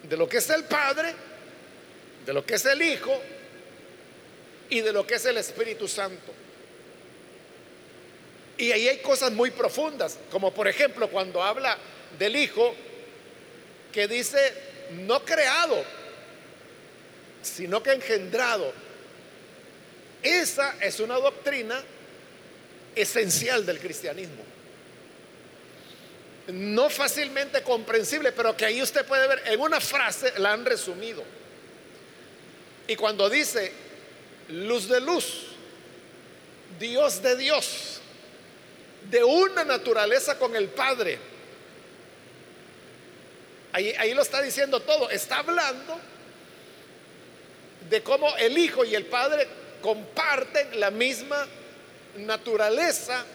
de 0.01 0.17
lo 0.17 0.27
que 0.27 0.37
es 0.37 0.49
el 0.49 0.63
Padre, 0.63 1.13
de 2.25 2.33
lo 2.33 2.43
que 2.43 2.55
es 2.55 2.65
el 2.65 2.81
Hijo 2.81 3.21
y 4.69 4.81
de 4.81 4.91
lo 4.91 5.05
que 5.05 5.15
es 5.15 5.25
el 5.25 5.37
Espíritu 5.37 5.87
Santo. 5.87 6.33
Y 8.57 8.71
ahí 8.71 8.87
hay 8.87 8.97
cosas 8.97 9.31
muy 9.31 9.51
profundas, 9.51 10.17
como 10.31 10.51
por 10.51 10.67
ejemplo 10.67 11.07
cuando 11.09 11.43
habla 11.43 11.77
del 12.17 12.35
Hijo 12.35 12.73
que 13.91 14.07
dice 14.07 14.39
no 15.05 15.23
creado, 15.23 15.83
sino 17.43 17.83
que 17.83 17.91
engendrado. 17.91 18.73
Esa 20.23 20.77
es 20.81 20.99
una 20.99 21.15
doctrina 21.15 21.83
esencial 22.95 23.65
del 23.65 23.79
cristianismo. 23.79 24.43
No 26.47 26.89
fácilmente 26.89 27.63
comprensible, 27.63 28.31
pero 28.31 28.55
que 28.55 28.65
ahí 28.65 28.81
usted 28.81 29.05
puede 29.05 29.27
ver, 29.27 29.41
en 29.45 29.59
una 29.59 29.81
frase 29.81 30.33
la 30.37 30.53
han 30.53 30.65
resumido. 30.65 31.23
Y 32.87 32.95
cuando 32.95 33.29
dice 33.29 33.71
luz 34.49 34.87
de 34.87 35.01
luz, 35.01 35.47
Dios 36.79 37.21
de 37.21 37.35
Dios, 37.35 37.99
de 39.09 39.23
una 39.23 39.63
naturaleza 39.63 40.37
con 40.37 40.55
el 40.55 40.67
Padre, 40.69 41.17
ahí, 43.71 43.93
ahí 43.97 44.13
lo 44.13 44.21
está 44.21 44.41
diciendo 44.41 44.79
todo, 44.81 45.09
está 45.09 45.37
hablando 45.37 45.99
de 47.89 48.01
cómo 48.03 48.35
el 48.37 48.57
Hijo 48.57 48.85
y 48.85 48.93
el 48.95 49.05
Padre 49.05 49.47
comparten 49.81 50.79
la 50.79 50.91
misma 50.91 51.47
naturaleza 52.17 53.25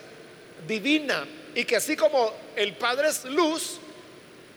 divina 0.67 1.27
y 1.55 1.65
que 1.65 1.77
así 1.77 1.97
como 1.97 2.33
el 2.57 2.75
Padre 2.75 3.09
es 3.09 3.25
luz, 3.25 3.79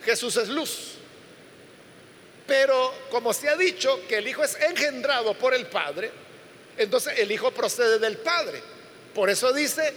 Jesús 0.04 0.38
es 0.38 0.50
luz. 0.50 0.94
Pero 2.46 2.94
como 3.10 3.34
se 3.34 3.50
ha 3.50 3.56
dicho 3.56 4.06
que 4.08 4.18
el 4.18 4.28
Hijo 4.28 4.44
es 4.44 4.56
engendrado 4.60 5.34
por 5.34 5.54
el 5.54 5.66
Padre, 5.68 6.12
entonces 6.78 7.18
el 7.20 7.32
Hijo 7.32 7.52
procede 7.52 8.00
del 8.00 8.18
Padre. 8.18 8.62
Por 9.14 9.30
eso 9.30 9.54
dice 9.54 9.94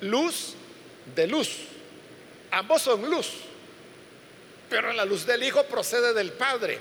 luz 0.00 0.54
de 1.14 1.26
luz. 1.26 1.50
Ambos 2.50 2.82
son 2.82 3.08
luz. 3.08 3.30
Pero 4.68 4.92
la 4.92 5.04
luz 5.04 5.24
del 5.26 5.42
Hijo 5.42 5.64
procede 5.64 6.12
del 6.12 6.32
Padre. 6.32 6.78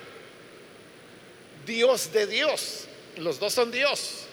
Dios 1.66 2.12
de 2.12 2.28
Dios. 2.28 2.86
Los 3.18 3.40
dos 3.40 3.54
son 3.54 3.72
Dios. 3.72 4.26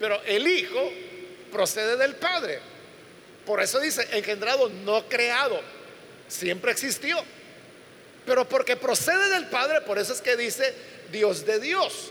Pero 0.00 0.20
el 0.24 0.46
Hijo 0.46 0.90
procede 1.54 1.96
del 1.96 2.16
Padre. 2.16 2.58
Por 3.46 3.62
eso 3.62 3.78
dice, 3.78 4.06
engendrado, 4.10 4.68
no 4.68 5.08
creado. 5.08 5.60
Siempre 6.26 6.72
existió. 6.72 7.16
Pero 8.26 8.48
porque 8.48 8.76
procede 8.76 9.30
del 9.30 9.46
Padre, 9.46 9.82
por 9.82 9.98
eso 9.98 10.12
es 10.12 10.20
que 10.20 10.36
dice 10.36 10.74
Dios 11.12 11.46
de 11.46 11.60
Dios. 11.60 12.10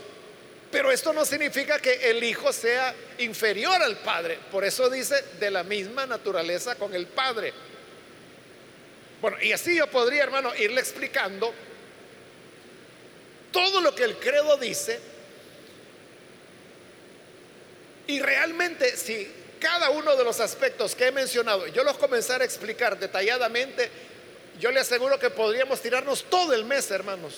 Pero 0.70 0.90
esto 0.90 1.12
no 1.12 1.24
significa 1.26 1.78
que 1.78 2.10
el 2.10 2.24
Hijo 2.24 2.52
sea 2.52 2.94
inferior 3.18 3.82
al 3.82 3.98
Padre. 3.98 4.38
Por 4.50 4.64
eso 4.64 4.88
dice 4.88 5.22
de 5.38 5.50
la 5.50 5.62
misma 5.62 6.06
naturaleza 6.06 6.76
con 6.76 6.94
el 6.94 7.06
Padre. 7.06 7.52
Bueno, 9.20 9.36
y 9.42 9.52
así 9.52 9.76
yo 9.76 9.86
podría, 9.88 10.22
hermano, 10.22 10.54
irle 10.56 10.80
explicando 10.80 11.52
todo 13.52 13.80
lo 13.82 13.94
que 13.94 14.04
el 14.04 14.16
credo 14.16 14.56
dice 14.56 15.13
y 18.06 18.20
realmente 18.20 18.96
si 18.96 19.30
cada 19.58 19.90
uno 19.90 20.14
de 20.14 20.24
los 20.24 20.40
aspectos 20.40 20.94
que 20.94 21.06
he 21.06 21.12
mencionado, 21.12 21.66
yo 21.68 21.84
los 21.84 21.96
comenzara 21.96 22.42
a 22.42 22.46
explicar 22.46 22.98
detalladamente, 22.98 23.90
yo 24.60 24.70
le 24.70 24.80
aseguro 24.80 25.18
que 25.18 25.30
podríamos 25.30 25.80
tirarnos 25.80 26.24
todo 26.24 26.52
el 26.52 26.64
mes, 26.64 26.90
hermanos. 26.90 27.34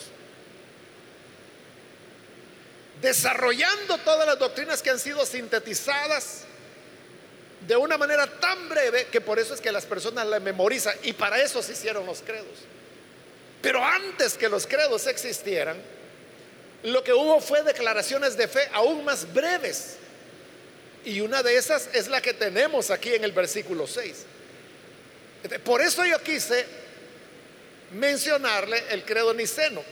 Desarrollando 3.00 3.98
todas 3.98 4.26
las 4.26 4.38
doctrinas 4.38 4.82
que 4.82 4.90
han 4.90 4.98
sido 4.98 5.24
sintetizadas 5.24 6.44
de 7.66 7.76
una 7.76 7.96
manera 7.96 8.26
tan 8.26 8.68
breve 8.68 9.06
que 9.06 9.20
por 9.20 9.38
eso 9.38 9.54
es 9.54 9.60
que 9.60 9.70
las 9.70 9.84
personas 9.86 10.26
la 10.26 10.40
memorizan 10.40 10.96
y 11.02 11.12
para 11.12 11.40
eso 11.40 11.62
se 11.62 11.72
hicieron 11.72 12.06
los 12.06 12.22
credos. 12.22 12.58
Pero 13.62 13.84
antes 13.84 14.34
que 14.34 14.48
los 14.48 14.66
credos 14.66 15.06
existieran, 15.06 15.76
lo 16.82 17.02
que 17.02 17.12
hubo 17.12 17.40
fue 17.40 17.62
declaraciones 17.62 18.36
de 18.36 18.48
fe 18.48 18.68
aún 18.72 19.04
más 19.04 19.32
breves 19.32 19.96
y 21.06 21.20
una 21.20 21.40
de 21.42 21.56
esas 21.56 21.88
es 21.92 22.08
la 22.08 22.20
que 22.20 22.34
tenemos 22.34 22.90
aquí 22.90 23.14
en 23.14 23.22
el 23.22 23.30
versículo 23.30 23.86
6. 23.86 24.24
Por 25.64 25.80
eso 25.80 26.04
yo 26.04 26.20
quise 26.20 26.66
mencionarle 27.92 28.82
el 28.90 29.04
credo 29.04 29.32
niceno. 29.32 29.82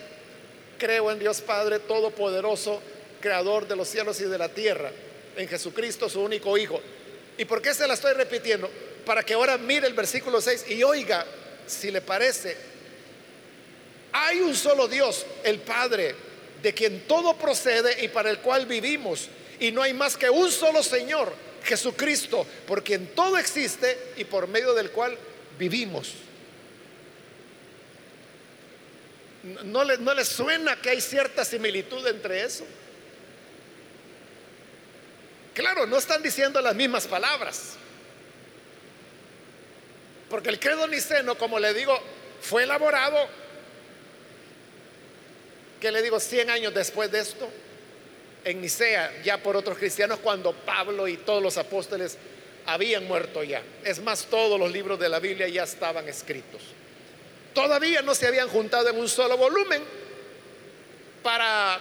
Creo 0.77 1.12
en 1.12 1.20
Dios 1.20 1.40
Padre 1.40 1.79
Todopoderoso, 1.79 2.83
Creador 3.20 3.68
de 3.68 3.77
los 3.77 3.87
cielos 3.87 4.20
y 4.20 4.24
de 4.24 4.37
la 4.37 4.48
tierra, 4.48 4.90
en 5.37 5.48
Jesucristo 5.48 6.09
su 6.09 6.20
único 6.20 6.59
Hijo. 6.59 6.81
¿Y 7.38 7.44
por 7.44 7.62
qué 7.62 7.72
se 7.72 7.87
la 7.87 7.94
estoy 7.94 8.14
repitiendo? 8.14 8.68
Para 9.07 9.22
que 9.22 9.35
ahora 9.35 9.57
mire 9.57 9.87
el 9.87 9.94
versículo 9.94 10.40
6 10.40 10.66
y 10.70 10.83
oiga, 10.83 11.24
si 11.64 11.92
le 11.92 12.00
parece, 12.00 12.57
hay 14.11 14.40
un 14.40 14.57
solo 14.57 14.88
Dios, 14.88 15.24
el 15.44 15.61
Padre, 15.61 16.12
de 16.61 16.74
quien 16.74 17.07
todo 17.07 17.37
procede 17.37 18.05
y 18.05 18.09
para 18.09 18.31
el 18.31 18.40
cual 18.40 18.66
vivimos 18.66 19.29
y 19.61 19.73
no 19.73 19.83
hay 19.83 19.95
más 19.95 20.17
que 20.17 20.31
un 20.31 20.51
solo 20.51 20.83
Señor, 20.83 21.33
Jesucristo, 21.64 22.47
por 22.67 22.83
quien 22.83 23.14
todo 23.14 23.38
existe 23.38 24.12
y 24.17 24.25
por 24.25 24.49
medio 24.49 24.75
del 24.75 24.90
cual 24.90 25.17
vivimos. 25.59 26.12
¿No 29.64 29.85
le, 29.85 29.99
¿No 29.99 30.14
le 30.14 30.25
suena 30.25 30.81
que 30.81 30.90
hay 30.90 31.01
cierta 31.01 31.45
similitud 31.45 32.07
entre 32.07 32.43
eso? 32.45 32.64
Claro, 35.53 35.87
no 35.87 35.99
están 35.99 36.23
diciendo 36.23 36.61
las 36.61 36.75
mismas 36.75 37.07
palabras. 37.07 37.75
Porque 40.31 40.49
el 40.49 40.59
credo 40.59 40.88
niceno, 40.88 41.37
como 41.37 41.59
le 41.61 41.75
digo, 41.75 41.97
fue 42.40 42.64
elaborado, 42.64 43.29
que 45.81 45.93
le 45.93 46.03
digo, 46.03 46.19
100 46.19 46.51
años 46.51 46.75
después 46.75 47.11
de 47.12 47.21
esto 47.21 47.51
en 48.44 48.61
Nicea 48.61 49.22
ya 49.22 49.42
por 49.42 49.57
otros 49.57 49.78
cristianos 49.78 50.18
cuando 50.22 50.52
Pablo 50.52 51.09
y 51.09 51.16
todos 51.16 51.42
los 51.42 51.57
apóstoles 51.57 52.18
habían 52.66 53.07
muerto 53.07 53.42
ya. 53.42 53.62
Es 53.85 54.00
más, 54.00 54.26
todos 54.26 54.59
los 54.59 54.70
libros 54.70 54.98
de 54.98 55.09
la 55.09 55.18
Biblia 55.18 55.48
ya 55.48 55.64
estaban 55.64 56.09
escritos. 56.09 56.62
Todavía 57.52 58.02
no 58.02 58.14
se 58.14 58.26
habían 58.26 58.48
juntado 58.48 58.88
en 58.88 58.98
un 58.98 59.09
solo 59.09 59.37
volumen 59.37 59.83
para 61.22 61.80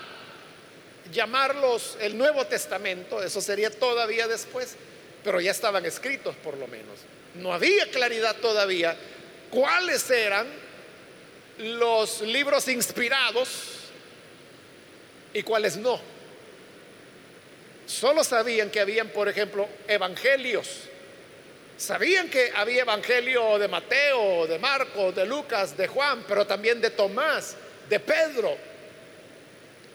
llamarlos 1.11 1.97
el 1.99 2.17
Nuevo 2.17 2.45
Testamento, 2.45 3.21
eso 3.21 3.41
sería 3.41 3.69
todavía 3.69 4.27
después, 4.27 4.75
pero 5.23 5.41
ya 5.41 5.51
estaban 5.51 5.85
escritos 5.85 6.35
por 6.37 6.57
lo 6.57 6.67
menos. 6.67 6.99
No 7.35 7.53
había 7.53 7.89
claridad 7.89 8.35
todavía 8.37 8.95
cuáles 9.49 10.09
eran 10.09 10.47
los 11.57 12.21
libros 12.21 12.67
inspirados 12.67 13.49
y 15.33 15.43
cuáles 15.43 15.77
no. 15.77 16.12
Solo 17.85 18.23
sabían 18.23 18.69
que 18.69 18.79
habían, 18.79 19.09
por 19.09 19.27
ejemplo, 19.27 19.67
evangelios. 19.87 20.67
Sabían 21.77 22.29
que 22.29 22.51
había 22.55 22.83
evangelio 22.83 23.59
de 23.59 23.67
Mateo, 23.67 24.47
de 24.47 24.59
Marcos, 24.59 25.15
de 25.15 25.25
Lucas, 25.25 25.75
de 25.75 25.87
Juan, 25.87 26.23
pero 26.27 26.47
también 26.47 26.79
de 26.79 26.91
Tomás, 26.91 27.55
de 27.89 27.99
Pedro. 27.99 28.55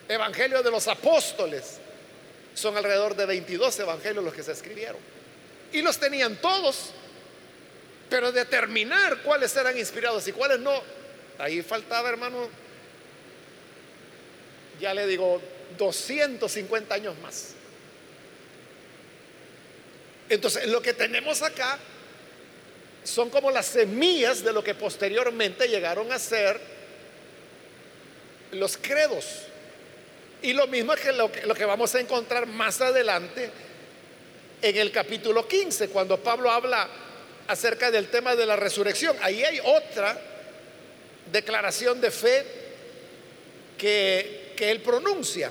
Evangelio 0.08 0.62
de 0.62 0.70
los 0.70 0.86
apóstoles. 0.88 1.78
Son 2.54 2.76
alrededor 2.76 3.14
de 3.14 3.24
22 3.26 3.78
evangelios 3.80 4.24
los 4.24 4.34
que 4.34 4.42
se 4.42 4.52
escribieron. 4.52 5.00
Y 5.72 5.80
los 5.80 5.98
tenían 5.98 6.36
todos. 6.36 6.92
Pero 8.10 8.32
determinar 8.32 9.22
cuáles 9.22 9.54
eran 9.56 9.76
inspirados 9.78 10.26
y 10.28 10.32
cuáles 10.32 10.58
no, 10.60 10.82
ahí 11.38 11.62
faltaba, 11.62 12.08
hermano, 12.08 12.48
ya 14.80 14.94
le 14.94 15.06
digo, 15.06 15.42
250 15.76 16.94
años 16.94 17.18
más. 17.18 17.54
Entonces, 20.28 20.66
lo 20.66 20.82
que 20.82 20.92
tenemos 20.92 21.42
acá 21.42 21.78
son 23.04 23.30
como 23.30 23.50
las 23.50 23.66
semillas 23.66 24.44
de 24.44 24.52
lo 24.52 24.62
que 24.62 24.74
posteriormente 24.74 25.68
llegaron 25.68 26.12
a 26.12 26.18
ser 26.18 26.60
los 28.52 28.76
credos. 28.76 29.24
Y 30.42 30.52
lo 30.52 30.66
mismo 30.66 30.94
que 30.94 31.12
lo, 31.12 31.32
que 31.32 31.46
lo 31.46 31.54
que 31.54 31.64
vamos 31.64 31.94
a 31.94 32.00
encontrar 32.00 32.46
más 32.46 32.80
adelante 32.80 33.50
en 34.60 34.76
el 34.76 34.92
capítulo 34.92 35.48
15, 35.48 35.88
cuando 35.88 36.18
Pablo 36.18 36.50
habla 36.50 36.88
acerca 37.48 37.90
del 37.90 38.08
tema 38.08 38.36
de 38.36 38.46
la 38.46 38.56
resurrección. 38.56 39.16
Ahí 39.22 39.42
hay 39.42 39.60
otra 39.64 40.20
declaración 41.32 42.00
de 42.00 42.10
fe 42.10 42.44
que, 43.76 44.52
que 44.56 44.70
él 44.70 44.80
pronuncia. 44.80 45.50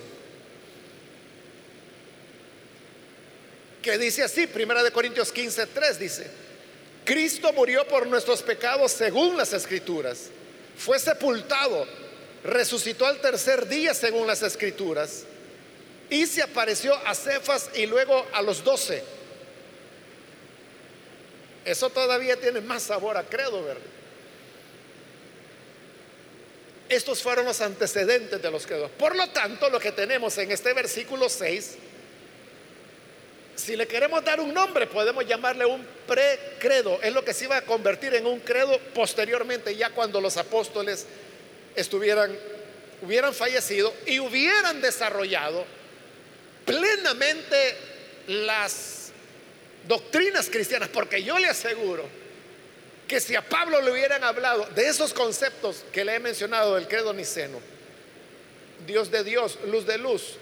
Que 3.88 3.98
dice 3.98 4.22
así, 4.22 4.48
Primera 4.48 4.84
de 4.84 4.92
Corintios 4.92 5.32
15, 5.32 5.68
3 5.68 5.98
dice, 6.00 6.28
Cristo 7.06 7.54
murió 7.54 7.88
por 7.88 8.06
nuestros 8.06 8.44
pecados 8.44 8.92
según 8.92 9.38
las 9.38 9.54
escrituras, 9.54 10.26
fue 10.78 11.00
sepultado, 11.00 11.88
resucitó 12.44 13.06
al 13.06 13.22
tercer 13.22 13.66
día 13.70 13.94
según 13.94 14.28
las 14.28 14.42
escrituras, 14.42 15.24
y 16.10 16.26
se 16.26 16.42
apareció 16.42 16.94
a 17.08 17.16
Cefas 17.16 17.70
y 17.76 17.86
luego 17.86 18.26
a 18.34 18.42
los 18.42 18.62
doce. 18.62 19.02
Eso 21.64 21.90
todavía 21.90 22.36
tiene 22.36 22.60
más 22.60 22.84
sabor 22.84 23.16
a 23.16 23.24
credo, 23.24 23.64
¿verdad? 23.64 23.82
Estos 26.90 27.24
fueron 27.24 27.46
los 27.46 27.62
antecedentes 27.62 28.42
de 28.42 28.52
los 28.52 28.68
credos. 28.68 28.92
Por 28.92 29.16
lo 29.16 29.30
tanto, 29.30 29.70
lo 29.70 29.80
que 29.80 29.94
tenemos 29.94 30.38
en 30.40 30.52
este 30.52 30.74
versículo 30.74 31.30
6, 31.30 31.78
si 33.58 33.76
le 33.76 33.88
queremos 33.88 34.24
dar 34.24 34.40
un 34.40 34.54
nombre, 34.54 34.86
podemos 34.86 35.26
llamarle 35.26 35.66
un 35.66 35.86
precredo. 36.06 37.00
Es 37.02 37.12
lo 37.12 37.26
que 37.26 37.34
se 37.34 37.46
iba 37.46 37.58
a 37.58 37.62
convertir 37.64 38.14
en 38.14 38.28
un 38.28 38.40
credo 38.40 38.80
posteriormente, 38.94 39.76
ya 39.76 39.90
cuando 39.90 40.22
los 40.22 40.38
apóstoles 40.38 41.08
estuvieran, 41.76 42.38
hubieran 43.02 43.34
fallecido 43.34 43.92
y 44.06 44.20
hubieran 44.20 44.80
desarrollado 44.80 45.66
plenamente 46.66 47.76
las 48.28 49.12
doctrinas 49.88 50.50
cristianas, 50.52 50.90
porque 50.90 51.24
yo 51.24 51.40
le 51.40 51.48
aseguro 51.48 52.06
que 53.08 53.20
si 53.20 53.36
a 53.36 53.42
Pablo 53.42 53.82
le 53.82 53.92
hubieran 53.92 54.24
hablado 54.24 54.68
de 54.76 54.88
esos 54.88 55.14
conceptos 55.14 55.84
que 55.92 56.06
le 56.06 56.14
he 56.14 56.20
mencionado 56.20 56.76
del 56.76 56.88
credo 56.88 57.12
niceno, 57.12 57.60
Dios 58.86 59.10
de 59.10 59.24
Dios, 59.24 59.58
luz 59.66 59.88
de 59.88 59.98
luz, 59.98 60.38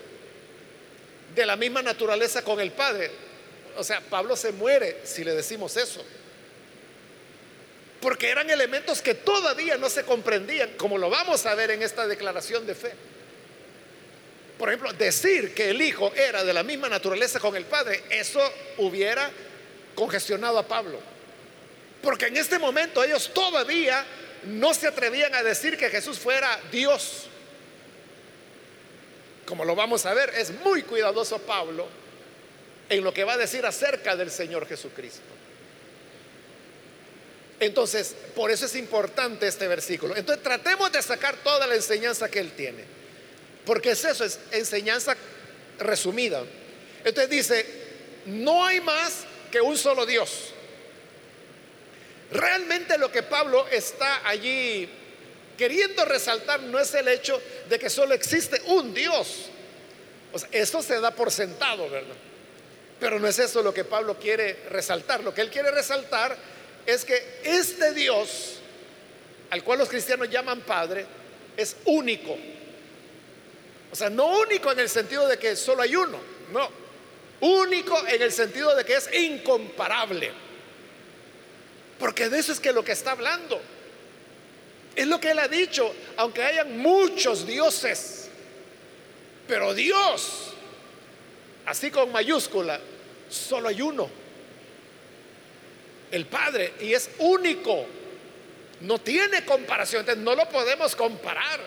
de 1.35 1.45
la 1.45 1.55
misma 1.55 1.81
naturaleza 1.81 2.41
con 2.41 2.59
el 2.59 2.71
Padre, 2.71 3.11
o 3.77 3.83
sea, 3.83 3.99
Pablo 4.01 4.35
se 4.35 4.51
muere 4.51 5.01
si 5.03 5.23
le 5.23 5.33
decimos 5.33 5.75
eso. 5.77 6.03
Porque 7.99 8.29
eran 8.29 8.49
elementos 8.49 9.01
que 9.01 9.15
todavía 9.15 9.77
no 9.77 9.89
se 9.89 10.03
comprendían, 10.03 10.71
como 10.77 10.97
lo 10.97 11.09
vamos 11.09 11.45
a 11.45 11.55
ver 11.55 11.71
en 11.71 11.81
esta 11.83 12.07
declaración 12.07 12.65
de 12.65 12.75
fe. 12.75 12.93
Por 14.57 14.69
ejemplo, 14.69 14.93
decir 14.93 15.53
que 15.53 15.69
el 15.71 15.81
Hijo 15.81 16.13
era 16.15 16.43
de 16.43 16.53
la 16.53 16.63
misma 16.63 16.87
naturaleza 16.87 17.39
con 17.39 17.55
el 17.55 17.65
Padre, 17.65 18.03
eso 18.09 18.39
hubiera 18.77 19.29
congestionado 19.95 20.57
a 20.57 20.67
Pablo. 20.67 20.99
Porque 22.01 22.27
en 22.27 22.37
este 22.37 22.59
momento 22.59 23.03
ellos 23.03 23.31
todavía 23.33 24.05
no 24.43 24.73
se 24.73 24.87
atrevían 24.87 25.33
a 25.35 25.43
decir 25.43 25.77
que 25.77 25.89
Jesús 25.89 26.19
fuera 26.19 26.59
Dios. 26.71 27.27
Como 29.45 29.63
lo 29.63 29.75
vamos 29.75 30.05
a 30.05 30.13
ver, 30.13 30.33
es 30.35 30.51
muy 30.63 30.83
cuidadoso 30.83 31.39
Pablo 31.39 31.87
en 32.89 33.03
lo 33.03 33.13
que 33.13 33.23
va 33.23 33.33
a 33.33 33.37
decir 33.37 33.65
acerca 33.65 34.15
del 34.15 34.31
Señor 34.31 34.67
Jesucristo. 34.67 35.21
Entonces, 37.59 38.15
por 38.35 38.51
eso 38.51 38.65
es 38.65 38.75
importante 38.75 39.47
este 39.47 39.67
versículo. 39.67 40.15
Entonces, 40.15 40.43
tratemos 40.43 40.91
de 40.91 41.01
sacar 41.01 41.35
toda 41.37 41.67
la 41.67 41.75
enseñanza 41.75 42.29
que 42.29 42.39
él 42.39 42.51
tiene. 42.51 42.83
Porque 43.65 43.91
es 43.91 44.03
eso, 44.03 44.25
es 44.25 44.39
enseñanza 44.51 45.15
resumida. 45.79 46.43
Entonces 47.03 47.29
dice, 47.29 47.65
no 48.25 48.65
hay 48.65 48.81
más 48.81 49.25
que 49.51 49.61
un 49.61 49.77
solo 49.77 50.05
Dios. 50.05 50.51
Realmente 52.31 52.97
lo 52.97 53.11
que 53.11 53.23
Pablo 53.23 53.67
está 53.69 54.27
allí 54.27 54.89
queriendo 55.57 56.05
resaltar 56.05 56.61
no 56.63 56.79
es 56.79 56.93
el 56.93 57.07
hecho 57.07 57.41
de 57.69 57.79
que 57.79 57.89
solo 57.89 58.13
existe 58.13 58.61
un 58.67 58.93
Dios. 58.93 59.49
O 60.33 60.39
sea, 60.39 60.49
eso 60.51 60.81
se 60.81 60.99
da 60.99 61.11
por 61.11 61.31
sentado, 61.31 61.89
¿verdad? 61.89 62.15
Pero 62.99 63.19
no 63.19 63.27
es 63.27 63.39
eso 63.39 63.61
lo 63.61 63.73
que 63.73 63.83
Pablo 63.83 64.17
quiere 64.19 64.59
resaltar. 64.69 65.23
Lo 65.23 65.33
que 65.33 65.41
él 65.41 65.49
quiere 65.49 65.71
resaltar 65.71 66.35
es 66.85 67.03
que 67.05 67.39
este 67.43 67.93
Dios, 67.93 68.59
al 69.49 69.63
cual 69.63 69.79
los 69.79 69.89
cristianos 69.89 70.29
llaman 70.29 70.61
Padre, 70.61 71.05
es 71.57 71.77
único. 71.85 72.37
O 73.91 73.95
sea, 73.95 74.09
no 74.09 74.39
único 74.39 74.71
en 74.71 74.79
el 74.79 74.89
sentido 74.89 75.27
de 75.27 75.37
que 75.37 75.55
solo 75.55 75.81
hay 75.81 75.95
uno, 75.95 76.19
no. 76.51 76.69
Único 77.41 78.05
en 78.07 78.21
el 78.21 78.31
sentido 78.31 78.75
de 78.75 78.83
que 78.85 78.95
es 78.95 79.09
incomparable. 79.13 80.31
Porque 81.99 82.29
de 82.29 82.39
eso 82.39 82.51
es 82.51 82.59
que 82.59 82.73
lo 82.73 82.83
que 82.83 82.91
está 82.91 83.11
hablando. 83.11 83.61
Es 84.95 85.07
lo 85.07 85.19
que 85.19 85.31
él 85.31 85.39
ha 85.39 85.47
dicho, 85.47 85.93
aunque 86.17 86.43
hayan 86.43 86.77
muchos 86.77 87.45
dioses. 87.45 88.29
Pero 89.47 89.73
Dios, 89.73 90.53
así 91.65 91.91
con 91.91 92.11
mayúscula, 92.11 92.79
solo 93.29 93.69
hay 93.69 93.81
uno. 93.81 94.09
El 96.11 96.25
Padre, 96.25 96.73
y 96.79 96.93
es 96.93 97.09
único. 97.19 97.85
No 98.81 98.99
tiene 98.99 99.45
comparación, 99.45 100.01
entonces 100.01 100.23
no 100.23 100.35
lo 100.35 100.47
podemos 100.49 100.95
comparar 100.95 101.59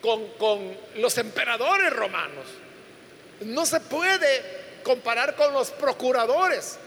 con, 0.00 0.76
los 0.96 1.18
emperadores 1.18 1.92
romanos. 1.92 2.46
No 3.40 3.66
se 3.66 3.80
puede 3.80 4.80
comparar 4.82 5.36
con 5.36 5.52
los 5.52 5.70
procuradores, 5.70 6.78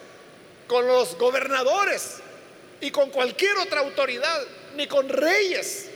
con 0.68 0.88
los 0.88 1.18
gobernadores 1.18 2.18
y 2.80 2.92
con 2.92 3.10
cualquier 3.10 3.58
otra 3.58 3.82
autoridad, 3.82 4.42
ni 4.76 4.88
con 4.88 5.10
reyes. 5.10 5.88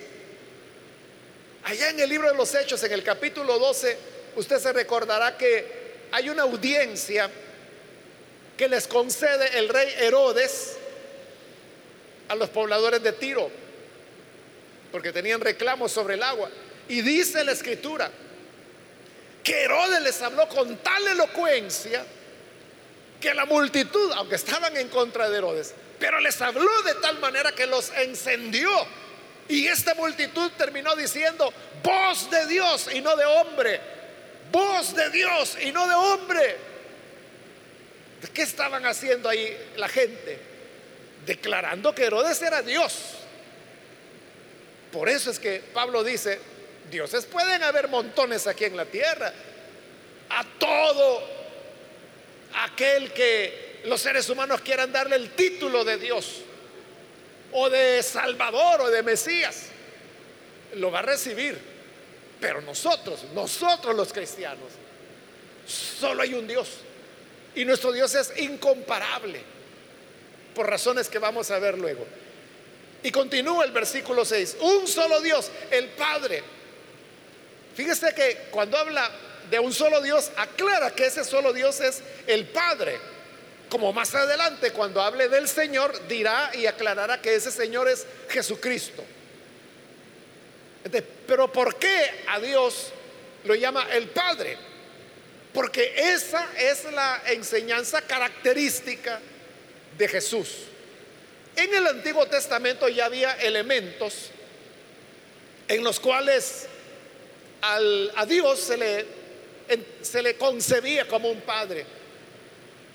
Allá 1.63 1.89
en 1.89 1.99
el 1.99 2.09
libro 2.09 2.29
de 2.29 2.35
los 2.35 2.53
Hechos, 2.53 2.83
en 2.83 2.91
el 2.91 3.03
capítulo 3.03 3.57
12, 3.57 3.97
usted 4.35 4.59
se 4.59 4.71
recordará 4.71 5.37
que 5.37 5.85
hay 6.11 6.29
una 6.29 6.43
audiencia 6.43 7.29
que 8.55 8.67
les 8.67 8.87
concede 8.87 9.57
el 9.57 9.69
rey 9.69 9.93
Herodes 9.97 10.77
a 12.27 12.35
los 12.35 12.49
pobladores 12.49 13.01
de 13.01 13.11
Tiro, 13.13 13.49
porque 14.91 15.11
tenían 15.11 15.41
reclamos 15.41 15.91
sobre 15.91 16.13
el 16.13 16.23
agua. 16.23 16.49
Y 16.87 17.01
dice 17.01 17.43
la 17.43 17.51
escritura 17.51 18.11
que 19.43 19.63
Herodes 19.63 20.01
les 20.01 20.21
habló 20.21 20.47
con 20.47 20.77
tal 20.77 21.07
elocuencia 21.07 22.05
que 23.19 23.33
la 23.33 23.45
multitud, 23.45 24.11
aunque 24.13 24.35
estaban 24.35 24.75
en 24.77 24.87
contra 24.89 25.29
de 25.29 25.37
Herodes, 25.37 25.73
pero 25.99 26.19
les 26.19 26.41
habló 26.41 26.81
de 26.83 26.95
tal 26.95 27.19
manera 27.19 27.51
que 27.51 27.65
los 27.67 27.91
encendió. 27.97 28.69
Y 29.47 29.67
esta 29.67 29.93
multitud 29.93 30.51
terminó 30.57 30.95
diciendo, 30.95 31.53
voz 31.83 32.29
de 32.29 32.47
Dios 32.47 32.89
y 32.93 33.01
no 33.01 33.15
de 33.15 33.25
hombre, 33.25 33.79
voz 34.51 34.95
de 34.95 35.09
Dios 35.11 35.57
y 35.61 35.71
no 35.71 35.87
de 35.87 35.93
hombre. 35.93 36.57
¿Qué 38.33 38.41
estaban 38.41 38.85
haciendo 38.85 39.29
ahí 39.29 39.55
la 39.77 39.87
gente? 39.87 40.39
Declarando 41.25 41.93
que 41.93 42.05
Herodes 42.05 42.41
era 42.41 42.61
Dios. 42.61 42.93
Por 44.91 45.09
eso 45.09 45.29
es 45.29 45.39
que 45.39 45.61
Pablo 45.73 46.03
dice, 46.03 46.39
Dioses 46.89 47.25
pueden 47.25 47.63
haber 47.63 47.87
montones 47.87 48.47
aquí 48.47 48.65
en 48.65 48.77
la 48.77 48.85
tierra. 48.85 49.31
A 50.29 50.43
todo 50.57 51.23
aquel 52.63 53.11
que 53.13 53.74
los 53.85 54.01
seres 54.01 54.29
humanos 54.29 54.61
quieran 54.61 54.91
darle 54.91 55.15
el 55.15 55.31
título 55.31 55.83
de 55.83 55.97
Dios 55.97 56.41
o 57.51 57.69
de 57.69 58.01
Salvador 58.03 58.81
o 58.81 58.91
de 58.91 59.03
Mesías, 59.03 59.67
lo 60.75 60.91
va 60.91 60.99
a 60.99 61.03
recibir. 61.03 61.57
Pero 62.39 62.61
nosotros, 62.61 63.23
nosotros 63.33 63.95
los 63.95 64.11
cristianos, 64.11 64.71
solo 65.65 66.21
hay 66.21 66.33
un 66.33 66.47
Dios. 66.47 66.67
Y 67.55 67.63
nuestro 67.63 67.91
Dios 67.91 68.13
es 68.15 68.33
incomparable, 68.37 69.41
por 70.53 70.69
razones 70.69 71.07
que 71.07 71.19
vamos 71.19 71.49
a 71.51 71.59
ver 71.59 71.77
luego. 71.77 72.05
Y 73.03 73.11
continúa 73.11 73.63
el 73.63 73.71
versículo 73.71 74.25
6, 74.25 74.57
un 74.61 74.87
solo 74.87 75.21
Dios, 75.21 75.49
el 75.71 75.87
Padre 75.89 76.43
Fíjese 77.75 78.13
que 78.15 78.47
cuando 78.51 78.77
habla 78.77 79.11
de 79.49 79.59
un 79.59 79.73
solo 79.73 80.01
Dios, 80.01 80.31
aclara 80.37 80.91
que 80.91 81.07
ese 81.07 81.25
solo 81.25 81.51
Dios 81.51 81.81
es 81.81 82.01
el 82.25 82.47
Padre. 82.47 82.97
Como 83.69 83.91
más 83.93 84.13
adelante, 84.13 84.71
cuando 84.71 85.01
hable 85.01 85.27
del 85.27 85.47
Señor, 85.47 86.07
dirá 86.07 86.51
y 86.53 86.65
aclarará 86.65 87.21
que 87.21 87.35
ese 87.35 87.51
Señor 87.51 87.89
es 87.89 88.05
Jesucristo. 88.29 89.03
Pero 91.27 91.51
¿por 91.51 91.75
qué 91.77 92.23
a 92.27 92.39
Dios 92.39 92.91
lo 93.43 93.55
llama 93.55 93.87
el 93.91 94.07
Padre? 94.09 94.57
Porque 95.53 95.93
esa 95.95 96.47
es 96.57 96.83
la 96.91 97.23
enseñanza 97.27 98.01
característica 98.01 99.19
de 99.97 100.07
Jesús. 100.07 100.49
En 101.55 101.73
el 101.73 101.87
Antiguo 101.87 102.25
Testamento 102.27 102.87
ya 102.89 103.05
había 103.05 103.33
elementos 103.33 104.31
en 105.67 105.83
los 105.83 105.99
cuales 105.99 106.67
a 107.61 108.25
Dios 108.27 108.59
se 108.59 108.77
le, 108.77 109.05
se 110.01 110.21
le 110.21 110.35
concebía 110.35 111.07
como 111.07 111.29
un 111.29 111.41
padre. 111.41 111.85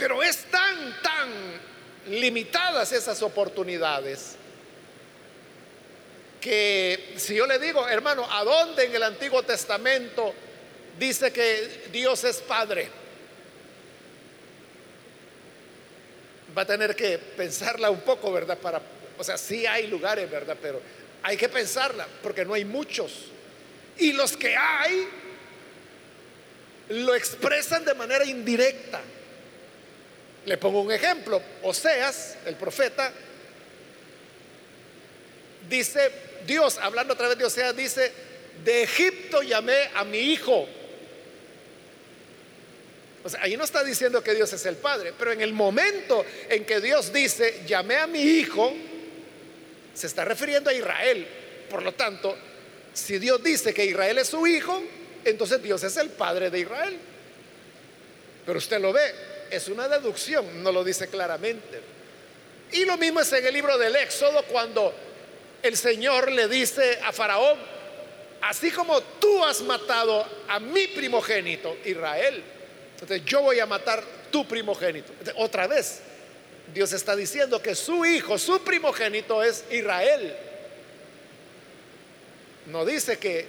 Pero 0.00 0.22
es 0.22 0.44
tan, 0.46 1.00
tan 1.02 1.28
limitadas 2.08 2.90
esas 2.90 3.22
oportunidades 3.22 4.36
que 6.40 7.14
si 7.16 7.34
yo 7.34 7.46
le 7.46 7.58
digo, 7.58 7.86
hermano, 7.86 8.26
¿a 8.28 8.42
dónde 8.42 8.86
en 8.86 8.94
el 8.94 9.02
Antiguo 9.02 9.42
Testamento 9.42 10.34
dice 10.98 11.30
que 11.30 11.88
Dios 11.92 12.24
es 12.24 12.38
Padre? 12.38 13.00
va 16.56 16.62
a 16.62 16.66
tener 16.66 16.94
que 16.96 17.18
pensarla 17.18 17.90
un 17.90 18.00
poco, 18.00 18.32
¿verdad? 18.32 18.58
Para, 18.58 18.80
o 19.18 19.24
sea, 19.24 19.38
sí 19.38 19.66
hay 19.66 19.86
lugares, 19.86 20.30
¿verdad? 20.30 20.56
Pero 20.60 20.80
hay 21.22 21.36
que 21.36 21.48
pensarla 21.48 22.06
porque 22.22 22.44
no 22.44 22.54
hay 22.54 22.64
muchos. 22.64 23.26
Y 23.98 24.12
los 24.12 24.36
que 24.36 24.56
hay 24.56 25.08
lo 26.88 27.14
expresan 27.14 27.84
de 27.84 27.94
manera 27.94 28.24
indirecta. 28.24 29.00
Le 30.50 30.58
pongo 30.58 30.80
un 30.80 30.90
ejemplo. 30.90 31.40
Oseas, 31.62 32.38
el 32.44 32.56
profeta, 32.56 33.12
dice, 35.68 36.10
Dios, 36.44 36.76
hablando 36.78 37.14
a 37.14 37.16
través 37.16 37.38
de 37.38 37.44
Oseas, 37.44 37.76
dice, 37.76 38.10
de 38.64 38.82
Egipto 38.82 39.42
llamé 39.42 39.90
a 39.94 40.02
mi 40.02 40.18
hijo. 40.18 40.66
O 43.22 43.28
sea, 43.28 43.42
ahí 43.42 43.56
no 43.56 43.62
está 43.62 43.84
diciendo 43.84 44.24
que 44.24 44.34
Dios 44.34 44.52
es 44.52 44.66
el 44.66 44.74
Padre, 44.74 45.14
pero 45.16 45.30
en 45.30 45.40
el 45.40 45.52
momento 45.52 46.24
en 46.48 46.64
que 46.64 46.80
Dios 46.80 47.12
dice, 47.12 47.62
llamé 47.64 47.98
a 47.98 48.08
mi 48.08 48.20
hijo, 48.20 48.74
se 49.94 50.08
está 50.08 50.24
refiriendo 50.24 50.70
a 50.70 50.74
Israel. 50.74 51.28
Por 51.70 51.84
lo 51.84 51.92
tanto, 51.94 52.36
si 52.92 53.20
Dios 53.20 53.40
dice 53.40 53.72
que 53.72 53.84
Israel 53.84 54.18
es 54.18 54.26
su 54.26 54.44
hijo, 54.48 54.82
entonces 55.24 55.62
Dios 55.62 55.84
es 55.84 55.96
el 55.96 56.08
Padre 56.08 56.50
de 56.50 56.58
Israel. 56.58 56.98
Pero 58.44 58.58
usted 58.58 58.80
lo 58.80 58.92
ve, 58.92 59.29
es 59.50 59.68
una 59.68 59.88
deducción, 59.88 60.62
no 60.62 60.72
lo 60.72 60.84
dice 60.84 61.08
claramente. 61.08 61.80
Y 62.72 62.84
lo 62.84 62.96
mismo 62.96 63.20
es 63.20 63.32
en 63.32 63.46
el 63.46 63.52
libro 63.52 63.76
del 63.78 63.96
Éxodo 63.96 64.44
cuando 64.44 64.94
el 65.62 65.76
Señor 65.76 66.30
le 66.30 66.48
dice 66.48 67.00
a 67.02 67.12
Faraón, 67.12 67.58
así 68.42 68.70
como 68.70 69.00
tú 69.00 69.44
has 69.44 69.60
matado 69.62 70.26
a 70.48 70.60
mi 70.60 70.86
primogénito, 70.88 71.76
Israel, 71.84 72.42
entonces 72.92 73.24
yo 73.24 73.42
voy 73.42 73.58
a 73.58 73.66
matar 73.66 74.02
tu 74.30 74.46
primogénito. 74.46 75.12
otra 75.36 75.66
vez, 75.66 76.00
Dios 76.72 76.92
está 76.92 77.16
diciendo 77.16 77.60
que 77.60 77.74
su 77.74 78.04
hijo, 78.04 78.38
su 78.38 78.62
primogénito 78.62 79.42
es 79.42 79.64
Israel. 79.70 80.36
No 82.66 82.84
dice 82.84 83.18
que 83.18 83.46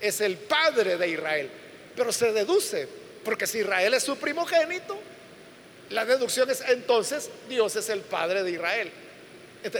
es 0.00 0.20
el 0.20 0.36
padre 0.38 0.96
de 0.96 1.08
Israel, 1.08 1.50
pero 1.94 2.12
se 2.12 2.32
deduce, 2.32 2.88
porque 3.24 3.46
si 3.46 3.58
Israel 3.58 3.94
es 3.94 4.02
su 4.02 4.16
primogénito, 4.16 4.98
la 5.90 6.04
deducción 6.04 6.50
es 6.50 6.62
entonces 6.62 7.30
Dios 7.48 7.76
es 7.76 7.88
el 7.88 8.00
padre 8.00 8.42
de 8.42 8.50
Israel. 8.52 8.90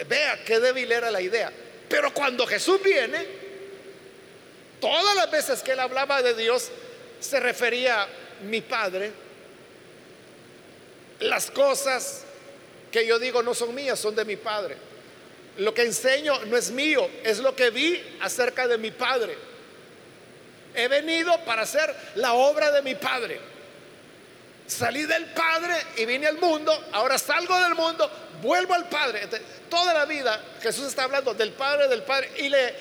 vea 0.09 0.45
qué 0.45 0.61
débil 0.61 0.91
era 0.93 1.11
la 1.11 1.21
idea. 1.21 1.53
Pero 1.89 2.13
cuando 2.13 2.47
Jesús 2.47 2.83
viene, 2.83 3.27
todas 4.81 5.17
las 5.17 5.31
veces 5.31 5.63
que 5.63 5.73
él 5.73 5.81
hablaba 5.81 6.23
de 6.23 6.35
Dios, 6.35 6.71
se 7.21 7.41
refería 7.41 8.03
a 8.03 8.09
mi 8.45 8.61
padre. 8.61 9.13
Las 11.21 11.51
cosas 11.51 12.25
que 12.91 13.07
yo 13.07 13.19
digo 13.19 13.43
no 13.43 13.55
son 13.55 13.75
mías, 13.75 13.99
son 13.99 14.15
de 14.15 14.25
mi 14.25 14.37
padre. 14.37 14.77
Lo 15.59 15.75
que 15.75 15.83
enseño 15.83 16.45
no 16.47 16.57
es 16.57 16.71
mío, 16.71 17.09
es 17.25 17.39
lo 17.39 17.55
que 17.55 17.71
vi 17.71 18.01
acerca 18.21 18.67
de 18.67 18.79
mi 18.79 18.91
Padre. 18.91 19.37
He 20.75 20.89
venido 20.89 21.39
para 21.45 21.63
hacer 21.63 21.95
la 22.17 22.35
obra 22.35 22.71
de 22.71 22.83
mi 22.83 22.95
Padre. 22.95 23.41
Salí 24.67 25.05
del 25.05 25.27
Padre 25.27 25.75
y 25.97 26.07
vine 26.07 26.27
al 26.27 26.39
mundo, 26.39 26.73
ahora 26.93 27.19
salgo 27.19 27.59
del 27.61 27.75
mundo, 27.75 28.11
vuelvo 28.41 28.75
al 28.75 28.89
Padre. 28.89 29.29
toda 29.69 29.93
la 29.93 30.07
vida 30.07 30.41
Jesús 30.63 30.87
está 30.87 31.05
hablando 31.05 31.35
del 31.35 31.53
Padre, 31.53 31.89
del 31.89 32.03
Padre, 32.03 32.31
y 32.39 32.49
le 32.49 32.75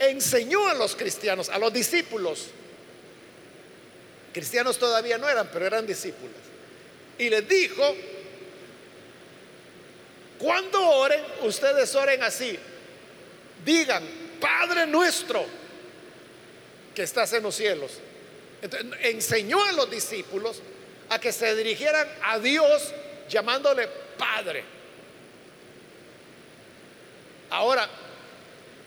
enseñó 0.00 0.68
a 0.68 0.74
los 0.74 0.96
cristianos, 0.96 1.48
a 1.48 1.58
los 1.58 1.72
discípulos. 1.72 2.48
Cristianos 4.32 4.78
todavía 4.78 5.18
no 5.18 5.28
eran, 5.28 5.48
pero 5.52 5.66
eran 5.66 5.86
discípulos. 5.86 6.36
Y 7.18 7.30
les 7.30 7.48
dijo 7.48 7.96
cuando 10.40 10.80
oren, 10.80 11.22
ustedes 11.42 11.94
oren 11.94 12.22
así. 12.22 12.58
Digan, 13.62 14.02
Padre 14.40 14.86
nuestro, 14.86 15.44
que 16.94 17.02
estás 17.02 17.32
en 17.32 17.42
los 17.42 17.54
cielos. 17.54 17.98
enseñó 19.02 19.62
a 19.64 19.72
los 19.72 19.90
discípulos 19.90 20.60
a 21.08 21.18
que 21.18 21.32
se 21.32 21.54
dirigieran 21.56 22.08
a 22.22 22.38
Dios 22.38 22.92
llamándole 23.28 23.88
Padre. 24.18 24.64
Ahora, 27.50 27.88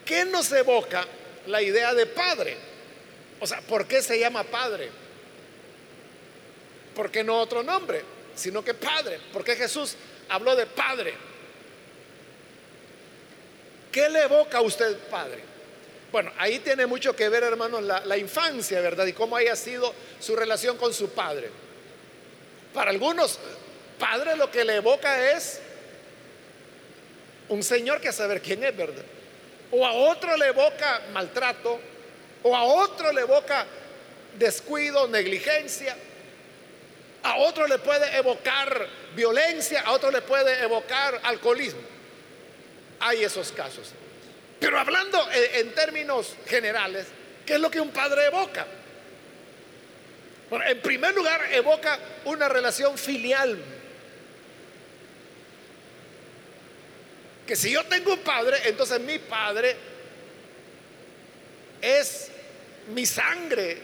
¿qué 0.04 0.24
nos 0.24 0.50
evoca 0.52 1.06
la 1.46 1.60
idea 1.60 1.92
de 1.92 2.06
Padre? 2.06 2.56
O 3.40 3.46
sea, 3.46 3.60
¿por 3.62 3.86
qué 3.86 4.00
se 4.00 4.18
llama 4.18 4.44
Padre? 4.44 4.90
¿Por 6.94 7.10
qué 7.10 7.24
no 7.24 7.38
otro 7.38 7.62
nombre? 7.62 8.02
Sino 8.34 8.64
que 8.64 8.74
Padre. 8.74 9.18
¿Por 9.32 9.44
qué 9.44 9.56
Jesús 9.56 9.96
habló 10.28 10.54
de 10.56 10.66
Padre? 10.66 11.14
¿Qué 13.94 14.08
le 14.08 14.22
evoca 14.22 14.58
a 14.58 14.60
usted, 14.60 14.98
padre? 15.08 15.38
Bueno, 16.14 16.30
ahí 16.38 16.60
tiene 16.60 16.86
mucho 16.86 17.16
que 17.16 17.28
ver, 17.28 17.42
hermanos, 17.42 17.82
la, 17.82 18.16
infancia, 18.16 18.80
¿verdad? 18.80 19.04
Y 19.04 19.14
cómo 19.14 19.34
haya 19.34 19.56
sido 19.56 19.92
su 20.20 20.36
relación 20.36 20.76
con 20.76 20.94
su 20.94 21.10
padre. 21.10 21.50
Para 22.72 22.92
algunos, 22.92 23.40
padre 23.98 24.36
lo 24.36 24.48
que 24.48 24.64
le 24.64 24.76
evoca 24.76 25.32
es 25.32 25.58
un 27.48 27.64
señor 27.64 28.00
que 28.00 28.12
saber 28.12 28.40
quién 28.40 28.62
es, 28.62 28.76
¿verdad? 28.76 29.02
O 29.72 29.84
a 29.84 29.92
otro 29.92 30.36
le 30.36 30.46
evoca 30.46 31.02
maltrato, 31.12 31.80
o 32.44 32.54
a 32.54 32.62
otro 32.62 33.12
le 33.12 33.22
evoca 33.22 33.66
descuido, 34.38 35.08
negligencia, 35.08 35.96
a 37.24 37.38
otro 37.38 37.66
le 37.66 37.78
puede 37.78 38.16
evocar 38.16 38.86
violencia, 39.16 39.80
a 39.80 39.90
otro 39.90 40.12
le 40.12 40.22
puede 40.22 40.62
evocar 40.62 41.20
alcoholismo 41.24 41.80
hay 43.00 43.24
esos 43.24 43.52
casos. 43.52 43.92
Pero 44.64 44.78
hablando 44.78 45.28
en, 45.30 45.74
términos 45.74 46.36
generales, 46.46 47.04
¿qué 47.44 47.56
es 47.56 47.60
lo 47.60 47.70
que 47.70 47.82
un 47.82 47.90
padre 47.90 48.24
evoca? 48.24 48.66
en 50.66 50.80
primer 50.80 51.14
lugar, 51.14 51.52
evoca 51.52 51.98
una 52.24 52.48
relación 52.48 52.96
filial. 52.96 53.58
Que 57.46 57.54
si 57.56 57.72
yo 57.72 57.84
tengo 57.84 58.14
un 58.14 58.20
padre, 58.20 58.56
entonces 58.64 59.00
mi 59.00 59.18
padre 59.18 59.76
es 61.82 62.30
mi 62.88 63.04
sangre, 63.04 63.76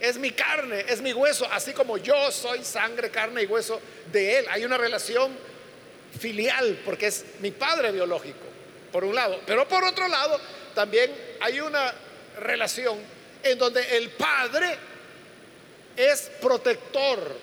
es 0.00 0.16
mi 0.16 0.32
carne, 0.32 0.84
es 0.88 1.00
mi 1.00 1.12
hueso, 1.12 1.46
así 1.52 1.72
como 1.72 1.96
yo 1.96 2.32
soy 2.32 2.64
sangre, 2.64 3.08
carne 3.08 3.44
y 3.44 3.46
hueso 3.46 3.80
de 4.10 4.40
él. 4.40 4.46
Hay 4.50 4.64
una 4.64 4.78
relación 4.78 5.30
filial 6.18 6.80
porque 6.84 7.06
es 7.06 7.24
mi 7.38 7.52
padre 7.52 7.92
biológico 7.92 8.53
por 8.94 9.02
un 9.02 9.12
lado. 9.12 9.40
Pero 9.44 9.66
por 9.66 9.82
otro 9.82 10.06
lado, 10.06 10.40
también 10.72 11.10
hay 11.40 11.58
una 11.58 11.92
relación 12.38 12.96
en 13.42 13.58
donde 13.58 13.96
el 13.96 14.10
padre 14.10 14.78
es 15.96 16.30
protector, 16.40 17.36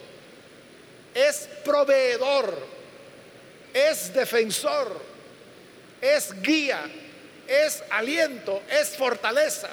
es 1.14 1.50
proveedor, 1.66 2.58
es 3.74 4.14
defensor, 4.14 4.98
es 6.00 6.42
guía, 6.42 6.90
es 7.46 7.84
aliento, 7.90 8.62
es 8.70 8.96
fortaleza, 8.96 9.72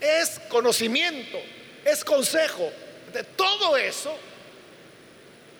es 0.00 0.40
conocimiento, 0.48 1.38
es 1.84 2.02
consejo. 2.02 2.72
De 3.12 3.22
todo 3.22 3.76
eso 3.76 4.16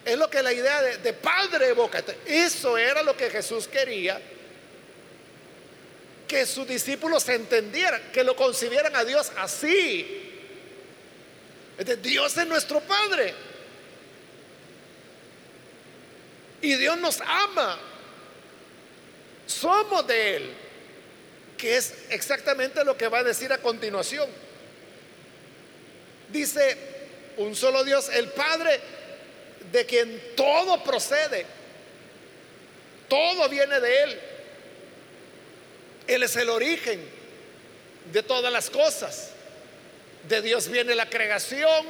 es 0.03 0.16
lo 0.16 0.31
que 0.31 0.42
la 0.42 0.55
idea 0.55 0.81
de, 0.81 1.12
padre 1.12 1.68
evoca. 1.68 2.03
Eso 2.24 2.79
era 2.79 3.03
lo 3.03 3.14
que 3.14 3.29
Jesús 3.29 3.68
quería 3.68 4.18
que 6.28 6.44
sus 6.44 6.68
discípulos 6.68 7.26
entendieran, 7.28 8.12
que 8.12 8.22
lo 8.22 8.36
concibieran 8.36 8.94
a 8.94 9.04
Dios 9.04 9.32
así. 9.36 10.26
Dios 12.02 12.36
es 12.36 12.46
nuestro 12.46 12.80
Padre. 12.80 13.34
Y 16.60 16.74
Dios 16.74 16.98
nos 16.98 17.20
ama. 17.22 17.78
Somos 19.46 20.06
de 20.06 20.36
Él. 20.36 20.54
Que 21.56 21.76
es 21.76 21.94
exactamente 22.10 22.84
lo 22.84 22.96
que 22.96 23.08
va 23.08 23.20
a 23.20 23.24
decir 23.24 23.52
a 23.52 23.58
continuación. 23.58 24.28
Dice 26.28 26.76
un 27.38 27.56
solo 27.56 27.84
Dios, 27.84 28.10
el 28.10 28.28
Padre, 28.30 28.80
de 29.72 29.86
quien 29.86 30.34
todo 30.36 30.82
procede. 30.84 31.46
Todo 33.08 33.48
viene 33.48 33.80
de 33.80 34.02
Él. 34.02 34.20
Él 36.09 36.23
es 36.23 36.35
el 36.37 36.49
origen 36.49 37.01
de 38.12 38.23
todas 38.23 38.53
las 38.53 38.71
cosas. 38.71 39.31
De 40.29 40.42
Dios 40.42 40.68
viene 40.68 40.94
la 40.94 41.09
creación 41.09 41.87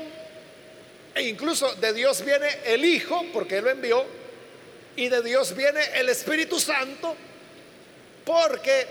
e 1.15 1.23
incluso 1.23 1.75
de 1.77 1.93
Dios 1.93 2.25
viene 2.25 2.49
el 2.67 2.85
Hijo, 2.85 3.25
porque 3.33 3.59
Él 3.59 3.65
lo 3.65 3.71
envió, 3.71 4.05
y 4.97 5.09
de 5.09 5.23
Dios 5.23 5.55
viene 5.57 5.81
el 5.95 6.09
Espíritu 6.09 6.61
Santo, 6.61 7.17
porque 8.25 8.87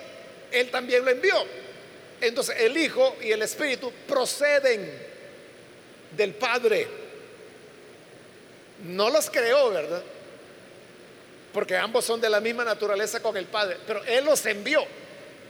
Él 0.51 0.71
también 0.71 1.05
lo 1.05 1.11
envió. 1.11 1.35
Entonces 2.19 2.55
el 2.59 2.75
Hijo 2.75 3.17
y 3.21 3.31
el 3.31 3.41
Espíritu 3.43 3.93
proceden 4.07 4.91
del 6.15 6.33
Padre. 6.33 6.87
No 8.83 9.09
los 9.09 9.29
creó, 9.29 9.69
¿verdad? 9.69 10.03
porque 11.57 11.75
ambos 11.75 12.05
son 12.05 12.21
de 12.21 12.29
la 12.29 12.39
misma 12.39 12.63
naturaleza 12.63 13.19
con 13.19 13.35
el 13.35 13.45
Padre, 13.45 13.77
pero 13.87 14.03
Él 14.03 14.25
los 14.25 14.45
envió. 14.45 14.85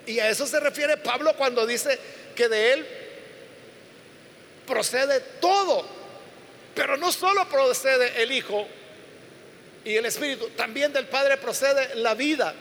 Y 0.08 0.20
a 0.20 0.30
eso 0.30 0.48
se 0.48 0.60
refiere 0.60 0.98
Pablo 0.98 1.36
cuando 1.36 1.68
dice 1.68 2.00
que 2.34 2.48
de 2.48 2.74
Él 2.74 2.88
procede 4.66 5.20
todo, 5.42 5.86
pero 6.74 6.98
no 6.98 7.12
solo 7.12 7.48
procede 7.50 8.24
el 8.24 8.32
Hijo 8.32 8.68
y 9.84 9.96
el 9.96 10.06
Espíritu, 10.06 10.50
también 10.52 10.94
del 10.94 11.08
Padre 11.08 11.38
procede 11.38 11.96
la 11.96 12.14
vida, 12.14 12.54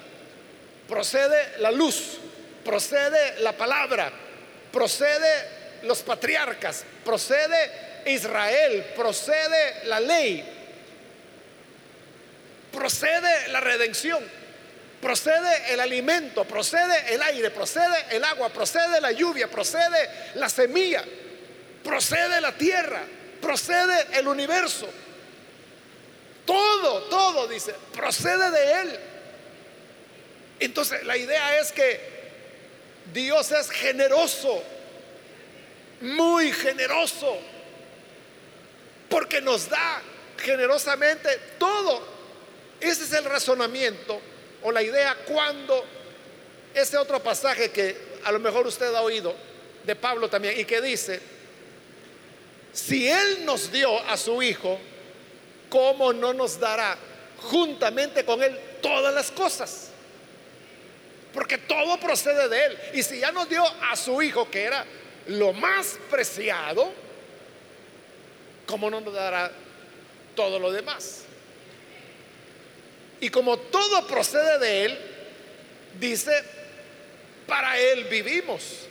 procede 0.89 1.59
la 1.61 1.71
luz, 1.71 2.19
procede 2.65 3.41
la 3.41 3.53
palabra, 3.57 4.11
procede 4.73 5.83
los 5.83 6.03
patriarcas, 6.03 6.85
procede 7.05 8.03
Israel, 8.07 8.93
procede 8.97 9.85
la 9.85 10.01
ley, 10.01 10.45
procede 12.73 13.49
la 13.49 13.61
redención, 13.61 14.23
procede 15.01 15.73
el 15.73 15.81
alimento, 15.81 16.45
procede 16.45 17.15
el 17.15 17.23
aire, 17.23 17.51
procede 17.51 18.07
el 18.11 18.25
agua, 18.25 18.49
procede 18.49 19.01
la 19.01 19.13
lluvia, 19.13 19.49
procede 19.49 20.09
la 20.35 20.49
semilla, 20.49 21.05
procede 21.85 22.41
la 22.41 22.53
tierra, 22.53 23.03
procede 23.41 24.19
el 24.19 24.27
universo. 24.29 24.89
Todo, 26.45 27.03
todo, 27.05 27.49
dice, 27.49 27.75
procede 27.93 28.51
de 28.51 28.81
Él. 28.81 29.01
Entonces 30.61 31.05
la 31.05 31.17
idea 31.17 31.59
es 31.59 31.73
que 31.73 32.17
Dios 33.13 33.53
es 33.53 33.71
generoso, 33.71 34.63
muy 36.01 36.53
generoso, 36.53 37.39
porque 39.09 39.41
nos 39.41 39.69
da 39.69 40.03
generosamente 40.39 41.29
todo. 41.59 42.17
Ese 42.81 43.05
es 43.05 43.13
el 43.13 43.25
razonamiento 43.25 44.21
o 44.63 44.73
la 44.73 44.83
idea 44.83 45.17
cuando 45.27 45.85
ese 46.75 46.97
otro 46.97 47.23
pasaje 47.23 47.71
que 47.71 47.97
a 48.25 48.33
lo 48.33 48.39
mejor 48.39 48.67
usted 48.67 48.95
ha 48.95 49.03
oído 49.03 49.35
de 49.85 49.97
Pablo 49.97 50.29
también 50.29 50.59
y 50.59 50.65
que 50.65 50.81
dice, 50.81 51.21
si 52.73 53.09
Él 53.09 53.45
nos 53.45 53.73
dio 53.73 53.99
a 54.09 54.17
su 54.17 54.43
Hijo, 54.43 54.79
¿cómo 55.71 56.13
no 56.13 56.35
nos 56.35 56.61
dará 56.61 56.99
juntamente 57.39 58.25
con 58.25 58.43
Él 58.43 58.59
todas 58.83 59.15
las 59.15 59.31
cosas? 59.31 59.91
Porque 61.33 61.59
todo 61.59 61.99
procede 61.99 62.49
de 62.49 62.65
Él. 62.65 62.79
Y 62.95 63.03
si 63.03 63.21
ya 63.21 63.31
nos 63.33 63.49
dio 63.49 63.65
a 63.91 63.97
su 63.97 64.21
Hijo, 64.21 64.51
que 64.51 64.65
era 64.65 64.85
lo 65.29 65.53
más 65.53 65.99
preciado, 66.11 66.93
¿cómo 68.67 68.91
no 68.91 69.01
nos 69.01 69.15
dará 69.15 69.51
todo 70.35 70.59
lo 70.59 70.73
demás? 70.73 71.26
Y 73.27 73.29
como 73.29 73.59
todo 73.59 74.07
procede 74.07 74.61
de 74.61 74.85
Él, 74.85 74.99
dice, 75.99 76.31
para 77.45 77.77
Él 77.77 78.05
vivimos. 78.05 78.87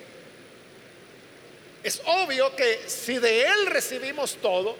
Es 1.81 2.01
obvio 2.03 2.53
que 2.53 2.81
si 2.85 3.17
de 3.17 3.43
Él 3.43 3.67
recibimos 3.67 4.35
todo, 4.41 4.75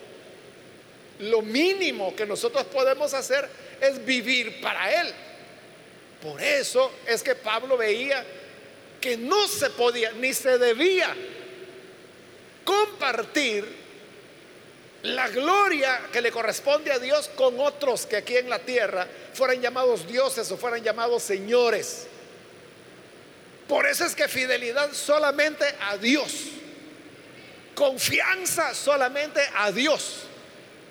lo 1.20 1.42
mínimo 1.42 2.14
que 2.18 2.26
nosotros 2.26 2.66
podemos 2.66 3.14
hacer 3.14 3.50
es 3.80 4.06
vivir 4.06 4.60
para 4.60 4.94
Él. 5.02 5.14
Por 6.22 6.42
eso 6.42 6.92
es 7.08 7.24
que 7.24 7.36
Pablo 7.36 7.78
veía 7.78 8.26
que 9.00 9.16
no 9.16 9.48
se 9.48 9.70
podía 9.70 10.12
ni 10.12 10.34
se 10.34 10.58
debía 10.58 11.16
compartir 12.66 13.85
la 15.06 15.30
gloria 15.30 16.02
que 16.12 16.22
le 16.22 16.32
corresponde 16.32 16.92
a 16.92 17.00
Dios 17.00 17.30
con 17.36 17.60
otros 17.60 18.06
que 18.06 18.18
aquí 18.18 18.38
en 18.38 18.50
la 18.50 18.60
tierra 18.60 19.08
fueran 19.34 19.62
llamados 19.62 20.08
dioses 20.08 20.52
o 20.52 20.58
fueran 20.58 20.84
llamados 20.84 21.22
señores. 21.22 22.08
Por 23.68 23.86
eso 23.86 24.06
es 24.06 24.16
que 24.16 24.28
fidelidad 24.28 24.92
solamente 24.94 25.66
a 25.82 25.98
Dios, 25.98 26.34
confianza 27.76 28.74
solamente 28.74 29.42
a 29.56 29.72
Dios, 29.72 30.24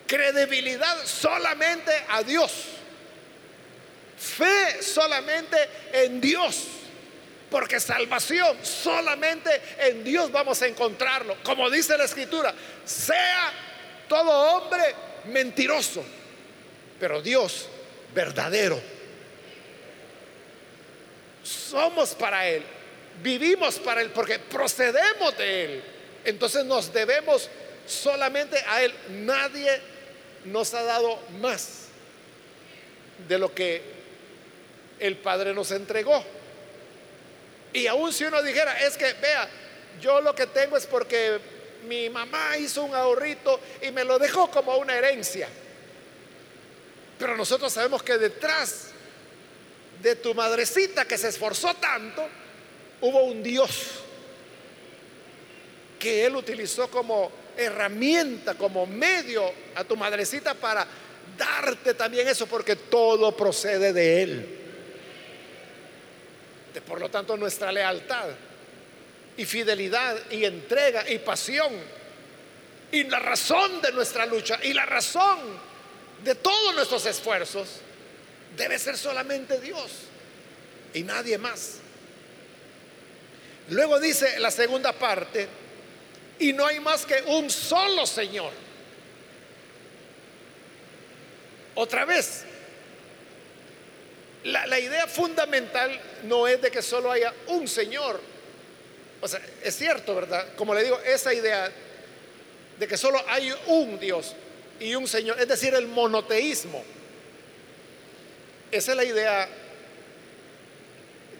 credibilidad 0.06 1.04
solamente 1.04 1.92
a 2.08 2.22
Dios, 2.22 2.52
fe 4.16 4.82
solamente 4.82 5.56
en 5.92 6.20
Dios. 6.20 6.66
Porque 7.50 7.78
salvación 7.78 8.56
solamente 8.64 9.50
en 9.78 10.02
Dios 10.02 10.32
vamos 10.32 10.60
a 10.62 10.66
encontrarlo. 10.66 11.36
Como 11.44 11.70
dice 11.70 11.96
la 11.96 12.04
escritura, 12.04 12.52
sea 12.84 13.52
todo 14.08 14.30
hombre 14.30 14.82
mentiroso, 15.26 16.04
pero 16.98 17.20
Dios 17.22 17.68
verdadero. 18.14 18.80
Somos 21.42 22.14
para 22.14 22.48
Él, 22.48 22.62
vivimos 23.22 23.78
para 23.78 24.00
Él, 24.00 24.10
porque 24.10 24.38
procedemos 24.38 25.36
de 25.36 25.64
Él. 25.64 25.84
Entonces 26.24 26.64
nos 26.64 26.92
debemos 26.92 27.50
solamente 27.86 28.56
a 28.66 28.82
Él. 28.82 28.94
Nadie 29.10 29.80
nos 30.44 30.72
ha 30.72 30.82
dado 30.82 31.18
más 31.40 31.88
de 33.28 33.38
lo 33.38 33.54
que 33.54 33.82
el 35.00 35.16
Padre 35.16 35.52
nos 35.52 35.70
entregó. 35.70 36.24
Y 37.72 37.86
aún 37.86 38.12
si 38.12 38.24
uno 38.24 38.40
dijera, 38.42 38.78
es 38.80 38.96
que, 38.96 39.12
vea, 39.14 39.48
yo 40.00 40.20
lo 40.20 40.34
que 40.34 40.46
tengo 40.46 40.76
es 40.76 40.86
porque 40.86 41.40
mi 41.84 42.10
mamá 42.10 42.56
hizo 42.58 42.84
un 42.84 42.94
ahorrito 42.94 43.60
y 43.82 43.90
me 43.90 44.04
lo 44.04 44.18
dejó 44.18 44.50
como 44.50 44.76
una 44.76 44.96
herencia. 44.96 45.48
Pero 47.18 47.36
nosotros 47.36 47.72
sabemos 47.72 48.02
que 48.02 48.18
detrás 48.18 48.88
de 50.02 50.16
tu 50.16 50.34
madrecita 50.34 51.06
que 51.06 51.16
se 51.16 51.28
esforzó 51.28 51.74
tanto, 51.74 52.26
hubo 53.00 53.24
un 53.24 53.42
Dios 53.42 54.00
que 55.98 56.26
él 56.26 56.36
utilizó 56.36 56.90
como 56.90 57.30
herramienta, 57.56 58.54
como 58.54 58.86
medio 58.86 59.50
a 59.74 59.84
tu 59.84 59.96
madrecita 59.96 60.54
para 60.54 60.86
darte 61.38 61.94
también 61.94 62.28
eso, 62.28 62.46
porque 62.46 62.76
todo 62.76 63.34
procede 63.36 63.92
de 63.92 64.22
él. 64.22 64.60
Por 66.86 67.00
lo 67.00 67.08
tanto, 67.08 67.36
nuestra 67.36 67.72
lealtad 67.72 68.26
y 69.36 69.44
fidelidad 69.44 70.16
y 70.30 70.44
entrega 70.44 71.08
y 71.10 71.18
pasión 71.18 71.72
y 72.92 73.04
la 73.04 73.18
razón 73.18 73.80
de 73.80 73.92
nuestra 73.92 74.24
lucha 74.24 74.58
y 74.62 74.72
la 74.72 74.86
razón 74.86 75.38
de 76.22 76.34
todos 76.36 76.74
nuestros 76.74 77.04
esfuerzos 77.06 77.80
debe 78.56 78.78
ser 78.78 78.96
solamente 78.96 79.60
Dios 79.60 79.90
y 80.92 81.02
nadie 81.02 81.36
más. 81.38 81.78
Luego 83.70 83.98
dice 83.98 84.38
la 84.38 84.50
segunda 84.50 84.92
parte, 84.92 85.48
y 86.38 86.52
no 86.52 86.66
hay 86.66 86.80
más 86.80 87.06
que 87.06 87.22
un 87.26 87.50
solo 87.50 88.06
Señor. 88.06 88.52
Otra 91.74 92.04
vez, 92.04 92.44
la, 94.44 94.66
la 94.66 94.78
idea 94.78 95.06
fundamental 95.06 95.98
no 96.24 96.46
es 96.46 96.60
de 96.60 96.70
que 96.70 96.82
solo 96.82 97.10
haya 97.10 97.32
un 97.48 97.66
Señor, 97.66 98.20
o 99.24 99.28
sea, 99.28 99.40
es 99.62 99.74
cierto, 99.74 100.14
¿verdad? 100.14 100.48
Como 100.54 100.74
le 100.74 100.82
digo, 100.82 101.00
esa 101.00 101.32
idea 101.32 101.72
de 102.78 102.86
que 102.86 102.98
solo 102.98 103.18
hay 103.26 103.54
un 103.68 103.98
Dios 103.98 104.34
y 104.78 104.94
un 104.94 105.08
Señor, 105.08 105.40
es 105.40 105.48
decir, 105.48 105.74
el 105.74 105.86
monoteísmo. 105.86 106.84
Esa 108.70 108.90
es 108.90 108.96
la 108.98 109.04
idea 109.04 109.48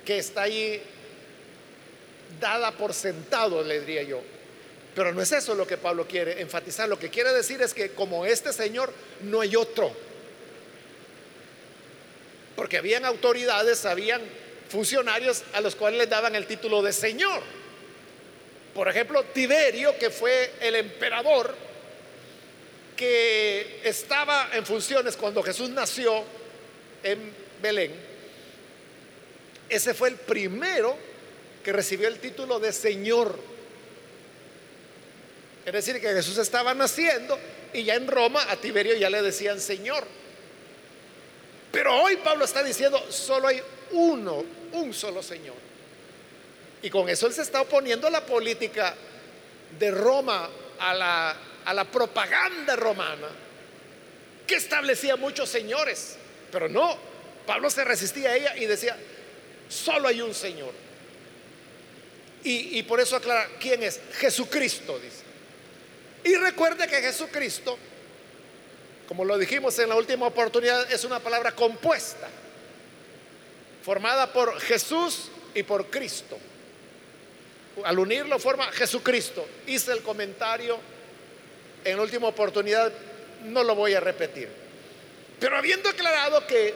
que 0.03 0.17
está 0.17 0.45
ahí 0.45 0.83
dada 2.41 2.73
por 2.73 2.95
sentado, 2.95 3.63
le 3.63 3.81
diría 3.81 4.03
yo. 4.03 4.23
Pero 4.95 5.13
no 5.13 5.21
es 5.21 5.33
eso 5.33 5.55
lo 5.55 5.67
que 5.67 5.77
Pablo 5.77 6.09
quiere 6.09 6.41
enfatizar. 6.41 6.89
Lo 6.89 6.99
que 6.99 7.11
quiere 7.11 7.35
decir 7.35 7.61
es 7.61 7.75
que 7.75 7.91
como 7.91 8.25
este 8.25 8.55
Señor 8.55 8.91
no 9.25 9.43
hay 9.43 9.57
otro. 9.57 9.95
Porque 12.57 12.79
habían 12.79 13.05
autoridades, 13.05 13.85
habían 13.85 14.23
funcionarios 14.71 15.43
a 15.53 15.61
los 15.61 15.77
cuales 15.77 15.99
les 15.99 16.09
daban 16.09 16.35
el 16.35 16.47
título 16.47 16.81
de 16.81 16.95
Señor. 16.95 17.43
Por 18.75 18.89
ejemplo, 18.89 19.23
Tiberio, 19.25 19.97
que 19.99 20.11
fue 20.11 20.55
el 20.61 20.75
emperador 20.75 21.55
que 22.97 23.81
estaba 23.85 24.51
en 24.53 24.67
funciones 24.67 25.17
cuando 25.17 25.43
Jesús 25.43 25.71
nació 25.71 26.25
en 27.03 27.33
Belén, 27.63 27.93
ese 29.69 29.95
fue 29.95 30.09
el 30.09 30.17
primero 30.17 30.97
que 31.63 31.73
recibió 31.73 32.09
el 32.09 32.19
título 32.19 32.59
de 32.59 32.73
Señor. 32.73 33.39
Es 35.65 35.73
decir, 35.73 36.01
que 36.01 36.09
Jesús 36.09 36.37
estaba 36.39 36.75
naciendo 36.75 37.39
y 37.73 37.85
ya 37.85 37.95
en 37.95 38.07
Roma 38.07 38.45
a 38.51 38.57
Tiberio 38.57 38.95
ya 38.97 39.09
le 39.09 39.23
decían 39.23 39.61
Señor. 39.61 40.05
Pero 41.73 42.03
hoy 42.03 42.17
Pablo 42.17 42.45
está 42.45 42.63
diciendo, 42.63 43.05
solo 43.11 43.49
hay 43.49 43.61
uno, 43.93 44.45
un 44.73 44.93
solo 44.93 45.23
Señor. 45.23 45.74
Y 46.85 46.91
con 46.91 47.09
eso 47.09 47.27
él 47.27 47.33
se 47.33 47.41
está 47.41 47.63
oponiendo 47.63 48.07
a 48.07 48.11
la 48.11 48.27
política 48.27 48.95
de 49.79 49.91
Roma, 49.91 50.51
a 50.79 50.93
la, 50.93 51.37
a 51.65 51.73
la 51.73 51.85
propaganda 51.87 52.77
romana, 52.77 53.29
que 54.47 54.57
establecía 54.57 55.17
muchos 55.17 55.49
señores. 55.49 56.19
Pero 56.53 56.69
no, 56.69 56.99
Pablo 57.47 57.71
se 57.71 57.85
resistía 57.85 58.29
a 58.29 58.37
ella 58.37 58.57
y 58.59 58.67
decía, 58.67 58.99
solo 59.67 60.09
hay 60.09 60.21
un 60.21 60.35
Señor. 60.35 60.73
Y, 62.43 62.79
y 62.79 62.83
por 62.83 63.01
eso 63.01 63.17
aclara, 63.17 63.49
¿quién 63.59 63.83
es? 63.83 63.99
Jesucristo, 64.19 64.99
dice. 64.99 65.23
Y 66.23 66.37
recuerde 66.37 66.87
que 66.87 66.97
Jesucristo, 66.97 67.79
como 69.09 69.25
lo 69.25 69.39
dijimos 69.39 69.79
en 69.79 69.89
la 69.89 69.95
última 69.95 70.27
oportunidad, 70.27 70.93
es 70.93 71.03
una 71.05 71.19
palabra 71.19 71.53
compuesta, 71.53 72.29
formada 73.83 74.31
por 74.31 74.61
Jesús 74.61 75.31
y 75.55 75.63
por 75.63 75.87
Cristo. 75.89 76.37
Al 77.83 77.99
unirlo 77.99 78.39
forma 78.39 78.71
Jesucristo. 78.73 79.47
Hice 79.67 79.93
el 79.93 80.03
comentario 80.03 80.79
en 81.85 81.99
última 82.01 82.29
oportunidad, 82.29 82.93
no 83.45 83.63
lo 83.63 83.75
voy 83.75 83.95
a 83.95 84.01
repetir. 84.01 84.49
Pero 85.39 85.57
habiendo 85.57 85.89
aclarado 85.89 86.47
que 86.47 86.75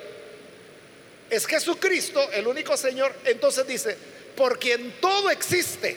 es 1.31 1.47
Jesucristo 1.47 2.31
el 2.33 2.47
único 2.47 2.77
Señor, 2.77 3.15
entonces 3.25 3.67
dice, 3.67 3.97
por 4.37 4.59
quien 4.59 4.93
todo 5.01 5.31
existe. 5.31 5.97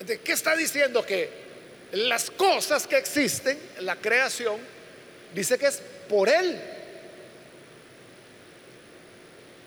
¿De 0.00 0.20
qué 0.20 0.32
está 0.32 0.56
diciendo? 0.56 1.04
Que 1.04 1.30
las 1.92 2.30
cosas 2.30 2.86
que 2.86 2.96
existen, 2.96 3.58
la 3.80 3.96
creación, 3.96 4.58
dice 5.34 5.58
que 5.58 5.66
es 5.66 5.82
por 6.08 6.28
Él. 6.28 6.60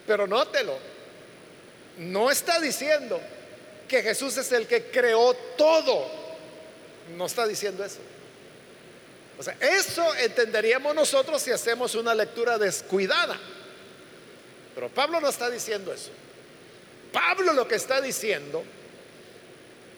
Pero 0.06 0.28
nótelo, 0.28 0.78
no 1.98 2.30
está 2.32 2.60
diciendo 2.60 3.20
que 3.88 4.02
Jesús 4.02 4.38
es 4.38 4.52
el 4.52 4.68
que 4.68 4.86
creó 4.86 5.34
todo. 5.58 6.06
No 7.16 7.26
está 7.26 7.46
diciendo 7.48 7.84
eso. 7.84 8.00
O 9.38 9.44
sea, 9.44 9.56
eso 9.60 10.16
entenderíamos 10.16 10.96
nosotros 10.96 11.42
si 11.42 11.52
hacemos 11.52 11.96
una 11.96 12.16
lectura 12.16 12.58
descuidada. 12.58 13.38
Pero 14.74 14.90
Pablo 14.90 15.20
no 15.20 15.30
está 15.30 15.50
diciendo 15.50 15.94
eso. 15.94 16.10
Pablo 17.12 17.54
lo 17.54 17.68
que 17.68 17.76
está 17.76 18.02
diciendo 18.02 18.64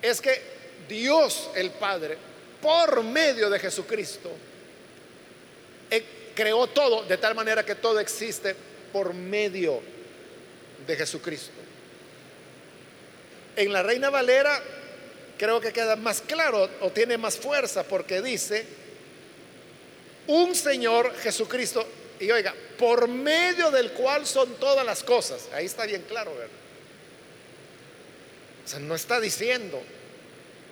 es 0.01 0.21
que 0.21 0.41
Dios 0.87 1.49
el 1.55 1.71
Padre, 1.71 2.17
por 2.61 3.03
medio 3.03 3.49
de 3.49 3.59
Jesucristo, 3.59 4.31
eh, 5.89 6.03
creó 6.35 6.67
todo 6.67 7.03
de 7.03 7.17
tal 7.17 7.33
manera 7.33 7.65
que 7.65 7.75
todo 7.75 7.99
existe 7.99 8.55
por 8.93 9.13
medio 9.13 9.81
de 10.85 10.95
Jesucristo. 10.95 11.66
En 13.57 13.73
la 13.73 13.81
Reina 13.81 14.11
Valera 14.11 14.61
creo 15.35 15.59
que 15.59 15.73
queda 15.73 15.95
más 15.95 16.21
claro 16.21 16.69
o 16.79 16.91
tiene 16.91 17.17
más 17.17 17.37
fuerza 17.37 17.83
porque 17.83 18.21
dice, 18.21 18.63
un 20.27 20.53
Señor 20.53 21.11
Jesucristo, 21.17 21.83
y 22.19 22.29
oiga, 22.29 22.53
por 22.77 23.07
medio 23.07 23.71
del 23.71 23.91
cual 23.93 24.27
son 24.27 24.55
todas 24.55 24.85
las 24.85 25.03
cosas. 25.03 25.49
Ahí 25.53 25.65
está 25.65 25.87
bien 25.87 26.03
claro, 26.07 26.35
¿verdad? 26.35 26.49
O 28.63 28.67
sea, 28.67 28.79
no 28.79 28.93
está 28.93 29.19
diciendo 29.19 29.81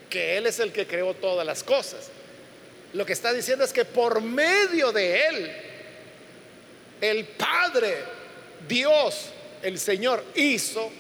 que 0.08 0.38
Él 0.38 0.46
es 0.46 0.60
el 0.60 0.72
que 0.72 0.86
creó 0.86 1.16
todas 1.16 1.46
las 1.46 1.64
cosas. 1.64 2.10
Lo 2.94 3.04
que 3.04 3.14
está 3.14 3.34
diciendo 3.34 3.66
es 3.66 3.74
que 3.74 3.84
por 3.84 4.22
medio 4.22 4.92
de 4.92 5.26
Él, 5.26 5.52
el 7.02 7.26
Padre, 7.26 7.98
Dios, 8.68 9.30
el 9.64 9.80
Señor, 9.80 10.24
hizo 10.36 10.92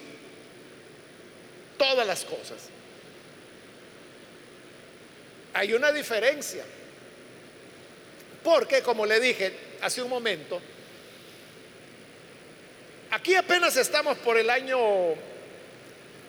todas 1.77 2.05
las 2.05 2.23
cosas. 2.23 2.69
Hay 5.53 5.73
una 5.73 5.91
diferencia. 5.91 6.63
Porque, 8.43 8.81
como 8.81 9.05
le 9.05 9.19
dije 9.19 9.53
hace 9.81 10.01
un 10.01 10.09
momento, 10.09 10.61
aquí 13.11 13.35
apenas 13.35 13.75
estamos 13.77 14.17
por 14.19 14.37
el 14.37 14.49
año 14.49 14.77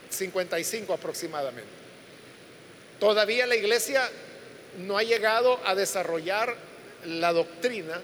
55 0.08 0.92
aproximadamente. 0.94 1.70
Todavía 2.98 3.46
la 3.46 3.56
iglesia 3.56 4.08
no 4.78 4.96
ha 4.96 5.02
llegado 5.02 5.60
a 5.66 5.74
desarrollar 5.74 6.56
la 7.04 7.32
doctrina 7.32 8.00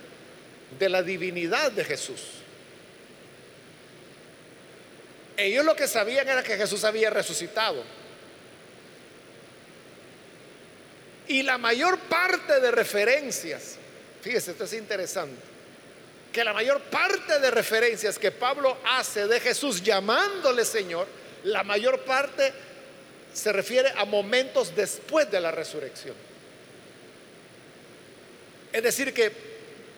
de 0.78 0.88
la 0.88 1.02
divinidad 1.02 1.72
de 1.72 1.84
Jesús. 1.84 2.41
Ellos 5.44 5.64
lo 5.64 5.76
que 5.76 5.88
sabían 5.88 6.28
era 6.28 6.42
que 6.42 6.56
Jesús 6.56 6.84
había 6.84 7.10
resucitado. 7.10 7.82
Y 11.28 11.42
la 11.42 11.58
mayor 11.58 11.98
parte 11.98 12.60
de 12.60 12.70
referencias 12.70 13.78
Fíjese, 14.22 14.52
esto 14.52 14.64
es 14.64 14.72
interesante. 14.74 15.42
Que 16.32 16.44
la 16.44 16.52
mayor 16.52 16.80
parte 16.82 17.40
de 17.40 17.50
referencias 17.50 18.18
que 18.18 18.30
Pablo 18.30 18.78
hace 18.84 19.26
de 19.26 19.40
Jesús 19.40 19.82
llamándole 19.82 20.64
Señor, 20.64 21.08
la 21.44 21.64
mayor 21.64 22.00
parte 22.04 22.52
se 23.34 23.52
refiere 23.52 23.92
a 23.96 24.04
momentos 24.04 24.74
después 24.74 25.30
de 25.30 25.40
la 25.40 25.50
resurrección. 25.50 26.14
Es 28.72 28.82
decir, 28.82 29.12
que 29.12 29.32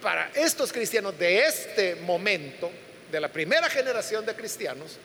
para 0.01 0.31
estos 0.35 0.73
cristianos 0.73 1.17
de 1.19 1.45
este 1.45 1.97
momento, 1.97 2.71
de 3.13 3.21
la 3.21 3.29
primera 3.29 3.69
generación 3.69 4.25
de 4.25 4.35
cristianos, 4.35 4.97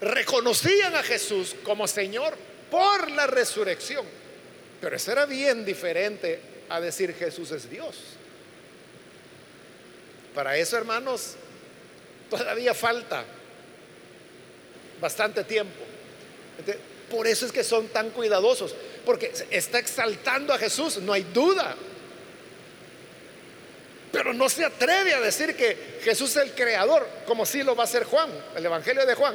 reconocían 0.00 0.94
a 0.94 1.02
Jesús 1.02 1.56
como 1.64 1.86
Señor 1.86 2.36
por 2.70 3.10
la 3.10 3.26
resurrección. 3.26 4.06
Pero 4.80 4.96
eso 4.96 5.12
era 5.12 5.26
bien 5.26 5.64
diferente 5.64 6.40
a 6.68 6.80
decir 6.80 7.14
Jesús 7.14 7.50
es 7.50 7.68
Dios. 7.68 7.96
Para 10.34 10.56
eso, 10.56 10.76
hermanos, 10.76 11.34
todavía 12.30 12.74
falta 12.74 13.24
bastante 15.00 15.44
tiempo. 15.44 15.84
por 17.10 17.26
eso 17.26 17.46
es 17.46 17.52
que 17.52 17.64
son 17.64 17.88
tan 17.88 18.10
cuidadosos, 18.10 18.74
porque 19.06 19.32
está 19.50 19.78
exaltando 19.78 20.52
a 20.52 20.58
Jesús, 20.58 20.98
no 20.98 21.12
hay 21.12 21.22
duda. 21.22 21.74
Pero 24.12 24.32
no 24.32 24.48
se 24.48 24.64
atreve 24.64 25.14
a 25.14 25.20
decir 25.20 25.56
que 25.56 25.98
Jesús 26.02 26.30
es 26.36 26.42
el 26.42 26.52
creador, 26.52 27.06
como 27.26 27.44
si 27.46 27.62
lo 27.62 27.74
va 27.74 27.84
a 27.84 27.86
hacer 27.86 28.04
Juan, 28.04 28.30
el 28.56 28.64
Evangelio 28.64 29.04
de 29.06 29.14
Juan, 29.14 29.34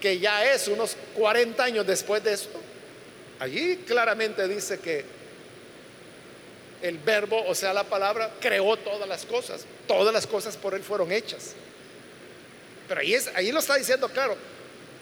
que 0.00 0.18
ya 0.18 0.52
es 0.52 0.66
unos 0.68 0.96
40 1.14 1.62
años 1.62 1.86
después 1.86 2.24
de 2.24 2.32
esto. 2.32 2.58
Allí 3.38 3.76
claramente 3.86 4.46
dice 4.48 4.78
que 4.78 5.04
el 6.82 6.98
verbo, 6.98 7.44
o 7.46 7.54
sea, 7.54 7.72
la 7.72 7.84
palabra, 7.84 8.30
creó 8.40 8.76
todas 8.76 9.08
las 9.08 9.24
cosas. 9.24 9.64
Todas 9.86 10.12
las 10.12 10.26
cosas 10.26 10.56
por 10.56 10.74
él 10.74 10.82
fueron 10.82 11.12
hechas. 11.12 11.54
Pero 12.88 13.00
ahí, 13.00 13.14
es, 13.14 13.30
lo 13.52 13.60
está 13.60 13.76
diciendo 13.76 14.08
claro, 14.08 14.36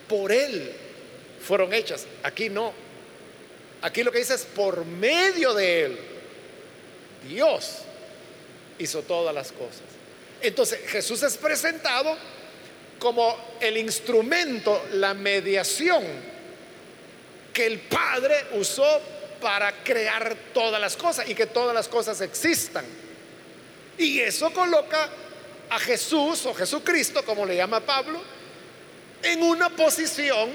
por 0.09 0.32
él 0.32 0.72
fueron 1.40 1.72
hechas. 1.72 2.07
Aquí 2.22 2.49
no. 2.49 2.72
Aquí 3.80 4.03
lo 4.03 4.11
que 4.11 4.18
dice 4.18 4.34
es 4.34 4.44
por 4.44 4.84
medio 4.84 5.55
de 5.55 5.84
él. 5.84 5.99
Dios 7.28 7.78
hizo 8.78 9.03
todas 9.03 9.34
las 9.34 9.53
cosas. 9.53 9.82
Entonces 10.42 10.80
Jesús 10.88 11.22
es 11.22 11.36
presentado 11.36 12.16
como 12.99 13.36
el 13.61 13.76
instrumento, 13.76 14.86
la 14.92 15.14
mediación 15.14 16.05
que 17.53 17.66
el 17.66 17.80
Padre 17.80 18.46
usó 18.53 19.01
para 19.40 19.72
crear 19.82 20.36
todas 20.53 20.80
las 20.80 20.96
cosas 20.96 21.28
y 21.28 21.34
que 21.34 21.46
todas 21.46 21.74
las 21.74 21.88
cosas 21.88 22.20
existan. 22.20 22.84
Y 23.96 24.20
eso 24.20 24.53
coloca 24.53 25.09
a 25.70 25.78
Jesús 25.78 26.46
o 26.46 26.55
Jesucristo, 26.55 27.24
como 27.24 27.44
le 27.44 27.57
llama 27.57 27.80
Pablo, 27.80 28.20
en 29.22 29.42
una 29.42 29.70
posición 29.70 30.51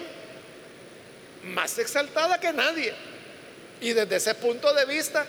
más 1.43 1.77
exaltada 1.77 2.39
que 2.39 2.51
nadie. 2.53 2.93
Y 3.81 3.91
desde 3.91 4.15
ese 4.15 4.35
punto 4.35 4.73
de 4.73 4.85
vista, 4.85 5.25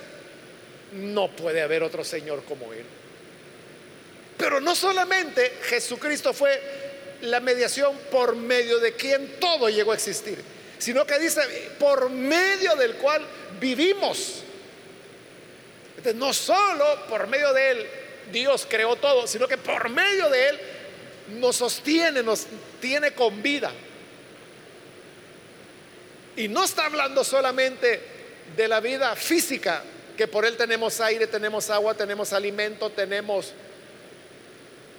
no 0.93 1.29
puede 1.29 1.61
haber 1.61 1.83
otro 1.83 2.05
Señor 2.05 2.45
como 2.45 2.73
Él. 2.73 2.85
Pero 4.37 4.61
no 4.61 4.75
solamente 4.75 5.59
Jesucristo 5.63 6.33
fue 6.33 6.61
la 7.25 7.41
mediación 7.41 7.97
por 8.11 8.37
medio 8.37 8.79
de 8.79 8.95
quien 8.95 9.39
todo 9.41 9.69
llegó 9.69 9.93
a 9.93 9.95
existir, 9.95 10.39
sino 10.79 11.07
que 11.07 11.19
dice, 11.19 11.41
por 11.79 12.11
medio 12.11 12.77
del 12.77 12.95
cual 12.95 13.25
vivimos. 13.61 14.43
Entonces, 15.97 16.15
no 16.15 16.33
solo 16.33 17.07
por 17.09 17.27
medio 17.27 17.53
de 17.53 17.71
él 17.71 17.87
Dios 18.33 18.67
creó 18.69 18.97
todo, 18.97 19.27
sino 19.27 19.47
que 19.49 19.59
por 19.59 19.89
medio 19.89 20.29
de 20.29 20.49
él 20.49 20.61
nos 21.41 21.57
sostiene, 21.57 22.23
nos 22.23 22.47
tiene 22.81 23.13
con 23.13 23.43
vida. 23.43 23.73
Y 26.37 26.49
no 26.49 26.65
está 26.65 26.87
hablando 26.87 27.23
solamente 27.23 28.01
de 28.57 28.69
la 28.69 28.81
vida 28.81 29.15
física, 29.17 29.83
que 30.17 30.29
por 30.29 30.45
él 30.45 30.57
tenemos 30.57 31.01
aire, 31.01 31.27
tenemos 31.27 31.71
agua, 31.71 31.95
tenemos 31.95 32.33
alimento, 32.33 32.91
tenemos 32.91 33.53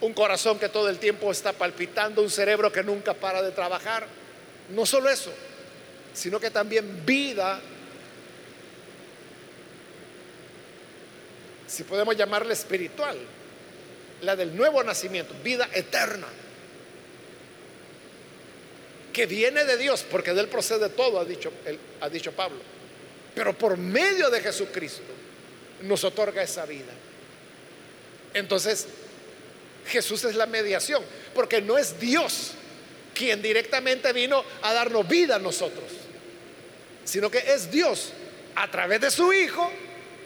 un 0.01 0.13
corazón 0.13 0.59
que 0.59 0.69
todo 0.69 0.89
el 0.89 0.99
tiempo 0.99 1.31
está 1.31 1.53
palpitando, 1.53 2.21
un 2.21 2.29
cerebro 2.29 2.71
que 2.71 2.83
nunca 2.83 3.13
para 3.13 3.41
de 3.41 3.51
trabajar. 3.51 4.07
No 4.69 4.85
solo 4.85 5.09
eso, 5.09 5.31
sino 6.13 6.39
que 6.39 6.49
también 6.49 7.05
vida 7.05 7.61
si 11.67 11.83
podemos 11.83 12.15
llamarla 12.15 12.53
espiritual, 12.53 13.17
la 14.21 14.35
del 14.35 14.55
nuevo 14.55 14.83
nacimiento, 14.83 15.33
vida 15.43 15.67
eterna, 15.73 16.27
que 19.11 19.25
viene 19.25 19.65
de 19.65 19.77
Dios, 19.77 20.05
porque 20.09 20.33
de 20.33 20.41
él 20.41 20.47
procede 20.47 20.89
todo, 20.89 21.19
ha 21.19 21.25
dicho, 21.25 21.51
ha 22.01 22.09
dicho 22.09 22.31
Pablo, 22.31 22.59
pero 23.33 23.57
por 23.57 23.77
medio 23.77 24.29
de 24.29 24.41
Jesucristo 24.41 25.03
nos 25.81 26.03
otorga 26.03 26.43
esa 26.43 26.65
vida. 26.65 26.93
Entonces, 28.33 28.87
Jesús 29.87 30.23
es 30.23 30.35
la 30.35 30.45
mediación, 30.45 31.03
porque 31.33 31.61
no 31.61 31.77
es 31.77 31.99
Dios 31.99 32.51
quien 33.13 33.41
directamente 33.41 34.11
vino 34.13 34.43
a 34.61 34.73
darnos 34.73 35.07
vida 35.07 35.35
a 35.35 35.39
nosotros, 35.39 35.85
sino 37.03 37.31
que 37.31 37.39
es 37.39 37.71
Dios 37.71 38.11
a 38.55 38.69
través 38.69 39.01
de 39.01 39.11
su 39.11 39.31
Hijo 39.31 39.71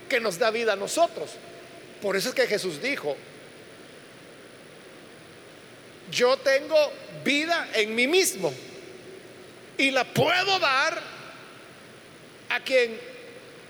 que 0.08 0.20
nos 0.20 0.40
da 0.40 0.50
vida 0.50 0.74
a 0.74 0.76
nosotros. 0.76 1.32
Por 2.02 2.16
eso 2.16 2.30
es 2.30 2.36
que 2.36 2.48
Jesús 2.48 2.82
dijo, 2.82 3.16
yo 6.12 6.38
tengo 6.38 6.92
vida 7.24 7.70
en 7.74 7.94
mí 7.94 8.08
mismo 8.08 8.52
y 9.78 9.92
la 9.92 10.04
puedo 10.06 10.58
dar 10.60 11.00
a 12.50 12.60
quien 12.62 13.00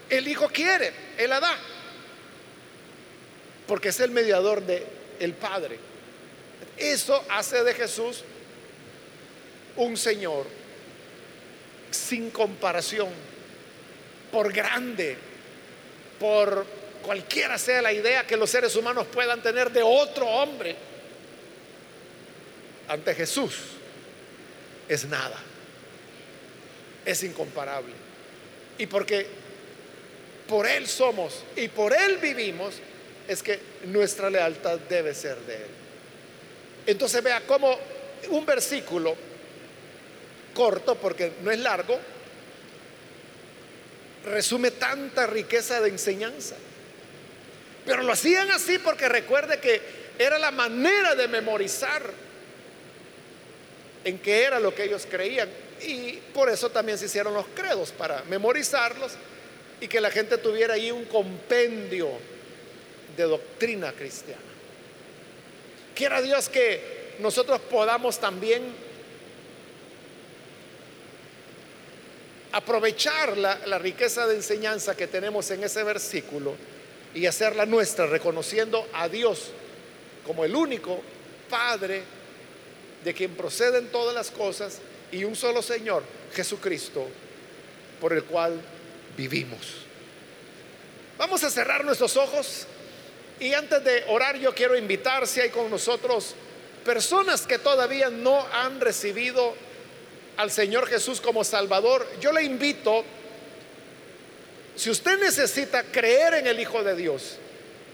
el 0.10 0.28
Hijo 0.28 0.48
quiere, 0.50 0.94
Él 1.18 1.30
la 1.30 1.40
da, 1.40 1.58
porque 3.68 3.90
es 3.90 4.00
el 4.00 4.12
mediador 4.12 4.62
de 4.66 4.99
el 5.20 5.34
Padre. 5.34 5.78
Eso 6.78 7.24
hace 7.30 7.63
de 7.63 7.74
Jesús 7.74 8.24
un 9.76 9.97
Señor 9.97 10.45
sin 11.91 12.30
comparación, 12.30 13.09
por 14.32 14.53
grande, 14.53 15.17
por 16.20 16.65
cualquiera 17.01 17.57
sea 17.57 17.82
la 17.82 17.93
idea 17.93 18.28
que 18.28 18.38
los 18.38 18.49
seres 18.49 18.76
humanos 18.76 19.07
puedan 19.07 19.41
tener 19.41 19.72
de 19.72 19.82
otro 19.82 20.28
hombre, 20.28 20.76
ante 22.88 23.15
Jesús 23.15 23.55
es 24.88 25.05
nada, 25.05 25.38
es 27.05 27.24
incomparable. 27.24 27.93
Y 28.78 28.88
porque 28.88 29.28
por 30.47 30.65
Él 30.65 30.88
somos 30.88 31.43
y 31.55 31.67
por 31.67 31.93
Él 31.93 32.17
vivimos, 32.17 32.76
es 33.30 33.44
que 33.44 33.60
nuestra 33.86 34.28
lealtad 34.28 34.80
debe 34.90 35.14
ser 35.14 35.38
de 35.42 35.56
Él. 35.56 35.70
Entonces 36.88 37.22
vea 37.22 37.42
cómo 37.46 37.78
un 38.30 38.44
versículo 38.44 39.16
corto, 40.56 40.96
porque 40.96 41.34
no 41.44 41.52
es 41.52 41.60
largo, 41.60 42.00
resume 44.26 44.72
tanta 44.72 45.28
riqueza 45.28 45.80
de 45.80 45.90
enseñanza. 45.90 46.56
Pero 47.86 48.02
lo 48.02 48.14
hacían 48.14 48.50
así 48.50 48.80
porque 48.80 49.08
recuerde 49.08 49.60
que 49.60 49.80
era 50.18 50.40
la 50.40 50.50
manera 50.50 51.14
de 51.14 51.28
memorizar 51.28 52.02
en 54.06 54.18
qué 54.18 54.44
era 54.44 54.60
lo 54.60 54.74
que 54.74 54.86
ellos 54.86 55.08
creían. 55.08 55.50
Y 55.86 56.14
por 56.34 56.50
eso 56.50 56.72
también 56.72 56.98
se 56.98 57.06
hicieron 57.06 57.36
los 57.36 57.46
credos, 57.56 57.92
para 57.92 58.24
memorizarlos 58.24 59.12
y 59.80 59.88
que 59.88 60.02
la 60.02 60.10
gente 60.10 60.40
tuviera 60.40 60.74
ahí 60.74 60.90
un 60.90 61.06
compendio 61.06 62.10
de 63.20 63.26
doctrina 63.26 63.91
cristiana. 63.91 64.39
Quiera 65.93 66.22
Dios 66.22 66.47
que 66.47 67.15
nosotros 67.20 67.59
podamos 67.70 68.17
también 68.17 68.63
aprovechar 72.53 73.38
la, 73.38 73.59
la, 73.65 73.78
riqueza 73.78 74.26
de 74.26 74.36
enseñanza 74.36 74.95
que 74.95 75.07
tenemos 75.07 75.51
en 75.51 75.65
ese 75.65 75.84
versículo 75.84 76.55
y 77.13 77.26
hacerla 77.26 77.65
nuestra, 77.65 78.07
reconociendo 78.07 78.88
a 78.93 79.09
Dios 79.09 79.51
como 80.26 80.45
el 80.45 80.55
único 80.55 81.01
Padre 81.49 82.03
de 83.03 83.13
quien 83.13 83.36
proceden 83.36 83.88
todas 83.88 84.15
las 84.15 84.32
cosas 84.32 84.80
y 85.11 85.26
un 85.26 85.36
solo 85.36 85.61
Señor, 85.61 86.03
Jesucristo, 86.34 87.05
por 87.99 88.13
el 88.13 88.24
cual 88.24 88.61
vivimos. 89.17 89.89
Vamos 91.17 91.43
a 91.43 91.49
cerrar 91.49 91.84
nuestros 91.84 92.15
ojos 92.15 92.65
y 93.40 93.54
antes 93.54 93.84
de 93.84 94.04
orar 94.08 94.38
yo 94.38 94.54
quiero 94.54 94.78
invitar 94.78 95.26
si 95.28 95.40
hay 95.40 95.50
con 95.50 95.70
nosotros 95.70 96.36
personas 96.84 97.46
que 97.46 97.60
todavía 97.60 98.10
no 98.10 98.46
han 98.52 98.82
recibido 98.82 99.54
al 100.38 100.52
Señor 100.52 100.88
Jesús 100.88 101.20
como 101.22 101.44
Salvador, 101.44 102.08
yo 102.22 102.32
le 102.32 102.44
invito, 102.44 103.04
si 104.76 104.90
usted 104.90 105.20
necesita 105.20 105.84
creer 105.84 106.36
en 106.36 106.48
el 106.48 106.60
Hijo 106.60 106.82
de 106.84 106.96
Dios 106.96 107.38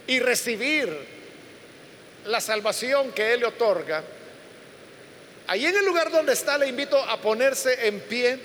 y 0.07 0.19
recibir 0.19 0.87
la 2.25 2.39
salvación 2.39 3.11
que 3.11 3.33
Él 3.33 3.39
le 3.41 3.47
otorga, 3.47 4.03
ahí 5.47 5.65
en 5.65 5.75
el 5.75 5.85
lugar 5.85 6.11
donde 6.11 6.33
está 6.33 6.57
le 6.57 6.67
invito 6.67 6.99
a 6.99 7.19
ponerse 7.19 7.87
en 7.87 7.99
pie 8.01 8.39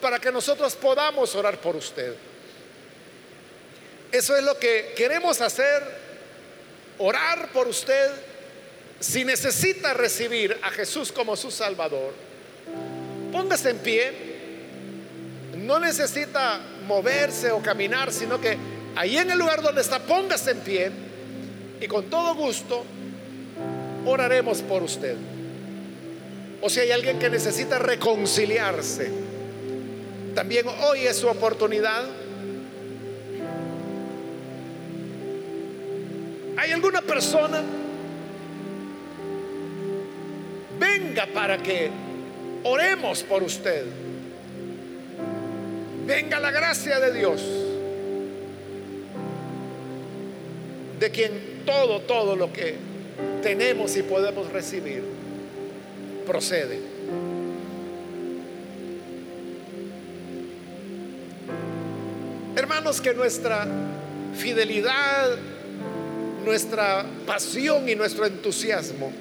para 0.00 0.18
que 0.18 0.32
nosotros 0.32 0.74
podamos 0.74 1.34
orar 1.34 1.58
por 1.58 1.76
usted. 1.76 2.14
Eso 4.14 4.36
es 4.36 4.44
lo 4.44 4.56
que 4.60 4.92
queremos 4.96 5.40
hacer, 5.40 5.82
orar 6.98 7.50
por 7.50 7.66
usted. 7.66 8.12
Si 9.00 9.24
necesita 9.24 9.92
recibir 9.92 10.56
a 10.62 10.70
Jesús 10.70 11.10
como 11.10 11.34
su 11.34 11.50
Salvador, 11.50 12.14
póngase 13.32 13.70
en 13.70 13.78
pie. 13.78 14.12
No 15.56 15.80
necesita 15.80 16.60
moverse 16.86 17.50
o 17.50 17.60
caminar, 17.60 18.12
sino 18.12 18.40
que 18.40 18.56
ahí 18.94 19.16
en 19.16 19.32
el 19.32 19.38
lugar 19.40 19.60
donde 19.62 19.80
está, 19.80 19.98
póngase 19.98 20.52
en 20.52 20.60
pie 20.60 20.92
y 21.80 21.88
con 21.88 22.08
todo 22.08 22.36
gusto 22.36 22.84
oraremos 24.06 24.62
por 24.62 24.84
usted. 24.84 25.16
O 26.60 26.70
si 26.70 26.78
hay 26.78 26.92
alguien 26.92 27.18
que 27.18 27.28
necesita 27.28 27.80
reconciliarse, 27.80 29.10
también 30.36 30.66
hoy 30.84 31.00
es 31.00 31.16
su 31.16 31.26
oportunidad. 31.26 32.04
¿Hay 36.56 36.72
alguna 36.72 37.02
persona? 37.02 37.62
Venga 40.78 41.26
para 41.26 41.58
que 41.58 41.90
Oremos 42.64 43.22
por 43.22 43.42
usted. 43.42 43.84
Venga 46.06 46.40
la 46.40 46.50
gracia 46.50 46.98
de 46.98 47.12
Dios, 47.12 47.42
de 50.98 51.10
quien 51.10 51.62
todo, 51.66 52.00
todo 52.00 52.36
lo 52.36 52.52
que 52.52 52.76
tenemos 53.42 53.96
y 53.96 54.02
podemos 54.02 54.50
recibir 54.50 55.02
procede. 56.26 56.80
Hermanos, 62.56 63.00
que 63.02 63.12
nuestra 63.12 63.66
fidelidad, 64.36 65.36
nuestra 66.44 67.04
pasión 67.26 67.88
y 67.88 67.94
nuestro 67.94 68.26
entusiasmo 68.26 69.12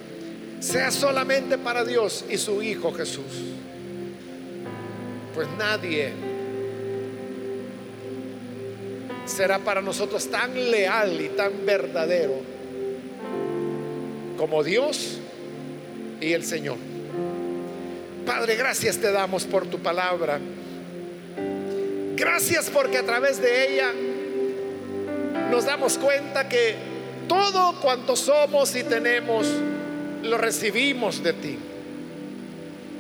sea 0.60 0.92
solamente 0.92 1.58
para 1.58 1.84
Dios 1.84 2.26
y 2.30 2.38
su 2.38 2.62
Hijo 2.62 2.94
Jesús. 2.94 3.26
Pues 5.34 5.48
nadie 5.58 6.14
será 9.26 9.60
para 9.60 9.82
nosotros 9.82 10.30
tan 10.30 10.54
leal 10.72 11.20
y 11.20 11.30
tan 11.30 11.66
verdadero 11.66 12.36
como 14.38 14.64
Dios 14.64 15.20
y 16.22 16.34
el 16.34 16.44
Señor. 16.44 16.78
Padre, 18.26 18.56
gracias 18.56 18.98
te 18.98 19.12
damos 19.12 19.44
por 19.46 19.68
tu 19.68 19.80
palabra. 19.80 20.40
Gracias 22.16 22.70
porque 22.70 22.98
a 22.98 23.04
través 23.04 23.42
de 23.42 23.74
ella 23.74 23.92
nos 25.50 25.66
damos 25.66 25.98
cuenta 25.98 26.48
que 26.48 26.93
todo 27.34 27.74
cuanto 27.82 28.16
somos 28.16 28.76
y 28.76 28.84
tenemos, 28.84 29.48
lo 30.22 30.38
recibimos 30.38 31.24
de 31.24 31.34
ti. 31.34 31.58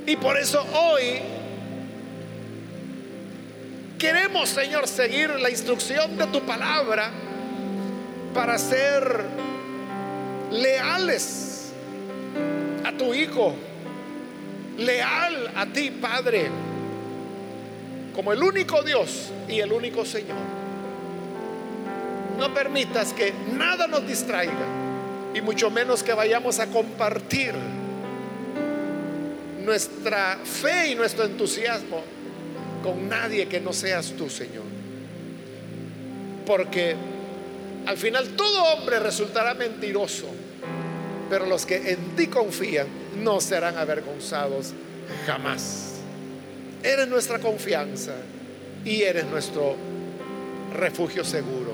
Y 0.08 0.16
por 0.16 0.38
eso 0.40 0.66
hoy 0.74 1.20
queremos, 4.00 4.50
Señor, 4.50 4.88
seguir 4.88 5.30
la 5.30 5.52
instrucción 5.52 6.18
de 6.18 6.26
tu 6.28 6.42
palabra 6.42 7.12
para 8.34 8.58
ser 8.58 9.24
leales 10.52 11.72
a 12.84 12.92
tu 12.94 13.14
Hijo, 13.14 13.54
leal 14.80 15.52
a 15.56 15.68
ti, 15.68 15.92
Padre, 15.92 16.50
como 18.16 18.34
el 18.34 18.42
único 18.42 18.82
Dios 18.82 19.30
y 19.48 19.60
el 19.60 19.72
único 19.72 20.04
Señor. 20.04 20.63
No 22.38 22.54
permitas 22.54 23.14
que 23.14 23.34
nada 23.54 23.88
nos 23.88 24.06
distraiga 24.08 24.66
y 25.34 25.42
mucho 25.42 25.70
menos 25.70 26.04
que 26.04 26.14
vayamos 26.14 26.60
a 26.60 26.68
compartir 26.68 27.54
nuestra 29.64 30.38
fe 30.44 30.90
y 30.92 30.96
nuestro 30.96 31.26
entusiasmo 31.26 32.02
con 32.84 33.08
nadie 33.08 33.48
que 33.48 33.60
no 33.62 33.72
seas 33.72 34.14
tú, 34.18 34.30
Señor. 34.30 34.64
Porque 36.46 36.96
Al 37.86 37.98
final 37.98 38.30
todo 38.30 38.64
hombre 38.64 39.00
resultará 39.00 39.54
mentiroso, 39.54 40.28
pero 41.30 41.46
los 41.46 41.66
que 41.66 41.92
en 41.92 42.16
ti 42.16 42.28
confían 42.28 42.88
no 43.22 43.42
serán 43.42 43.78
avergonzados 43.78 44.74
jamás. 45.26 45.96
Eres 46.82 47.08
nuestra 47.08 47.40
confianza 47.40 48.14
y 48.86 49.02
eres 49.02 49.26
nuestro 49.26 49.76
refugio 50.74 51.26
seguro. 51.26 51.74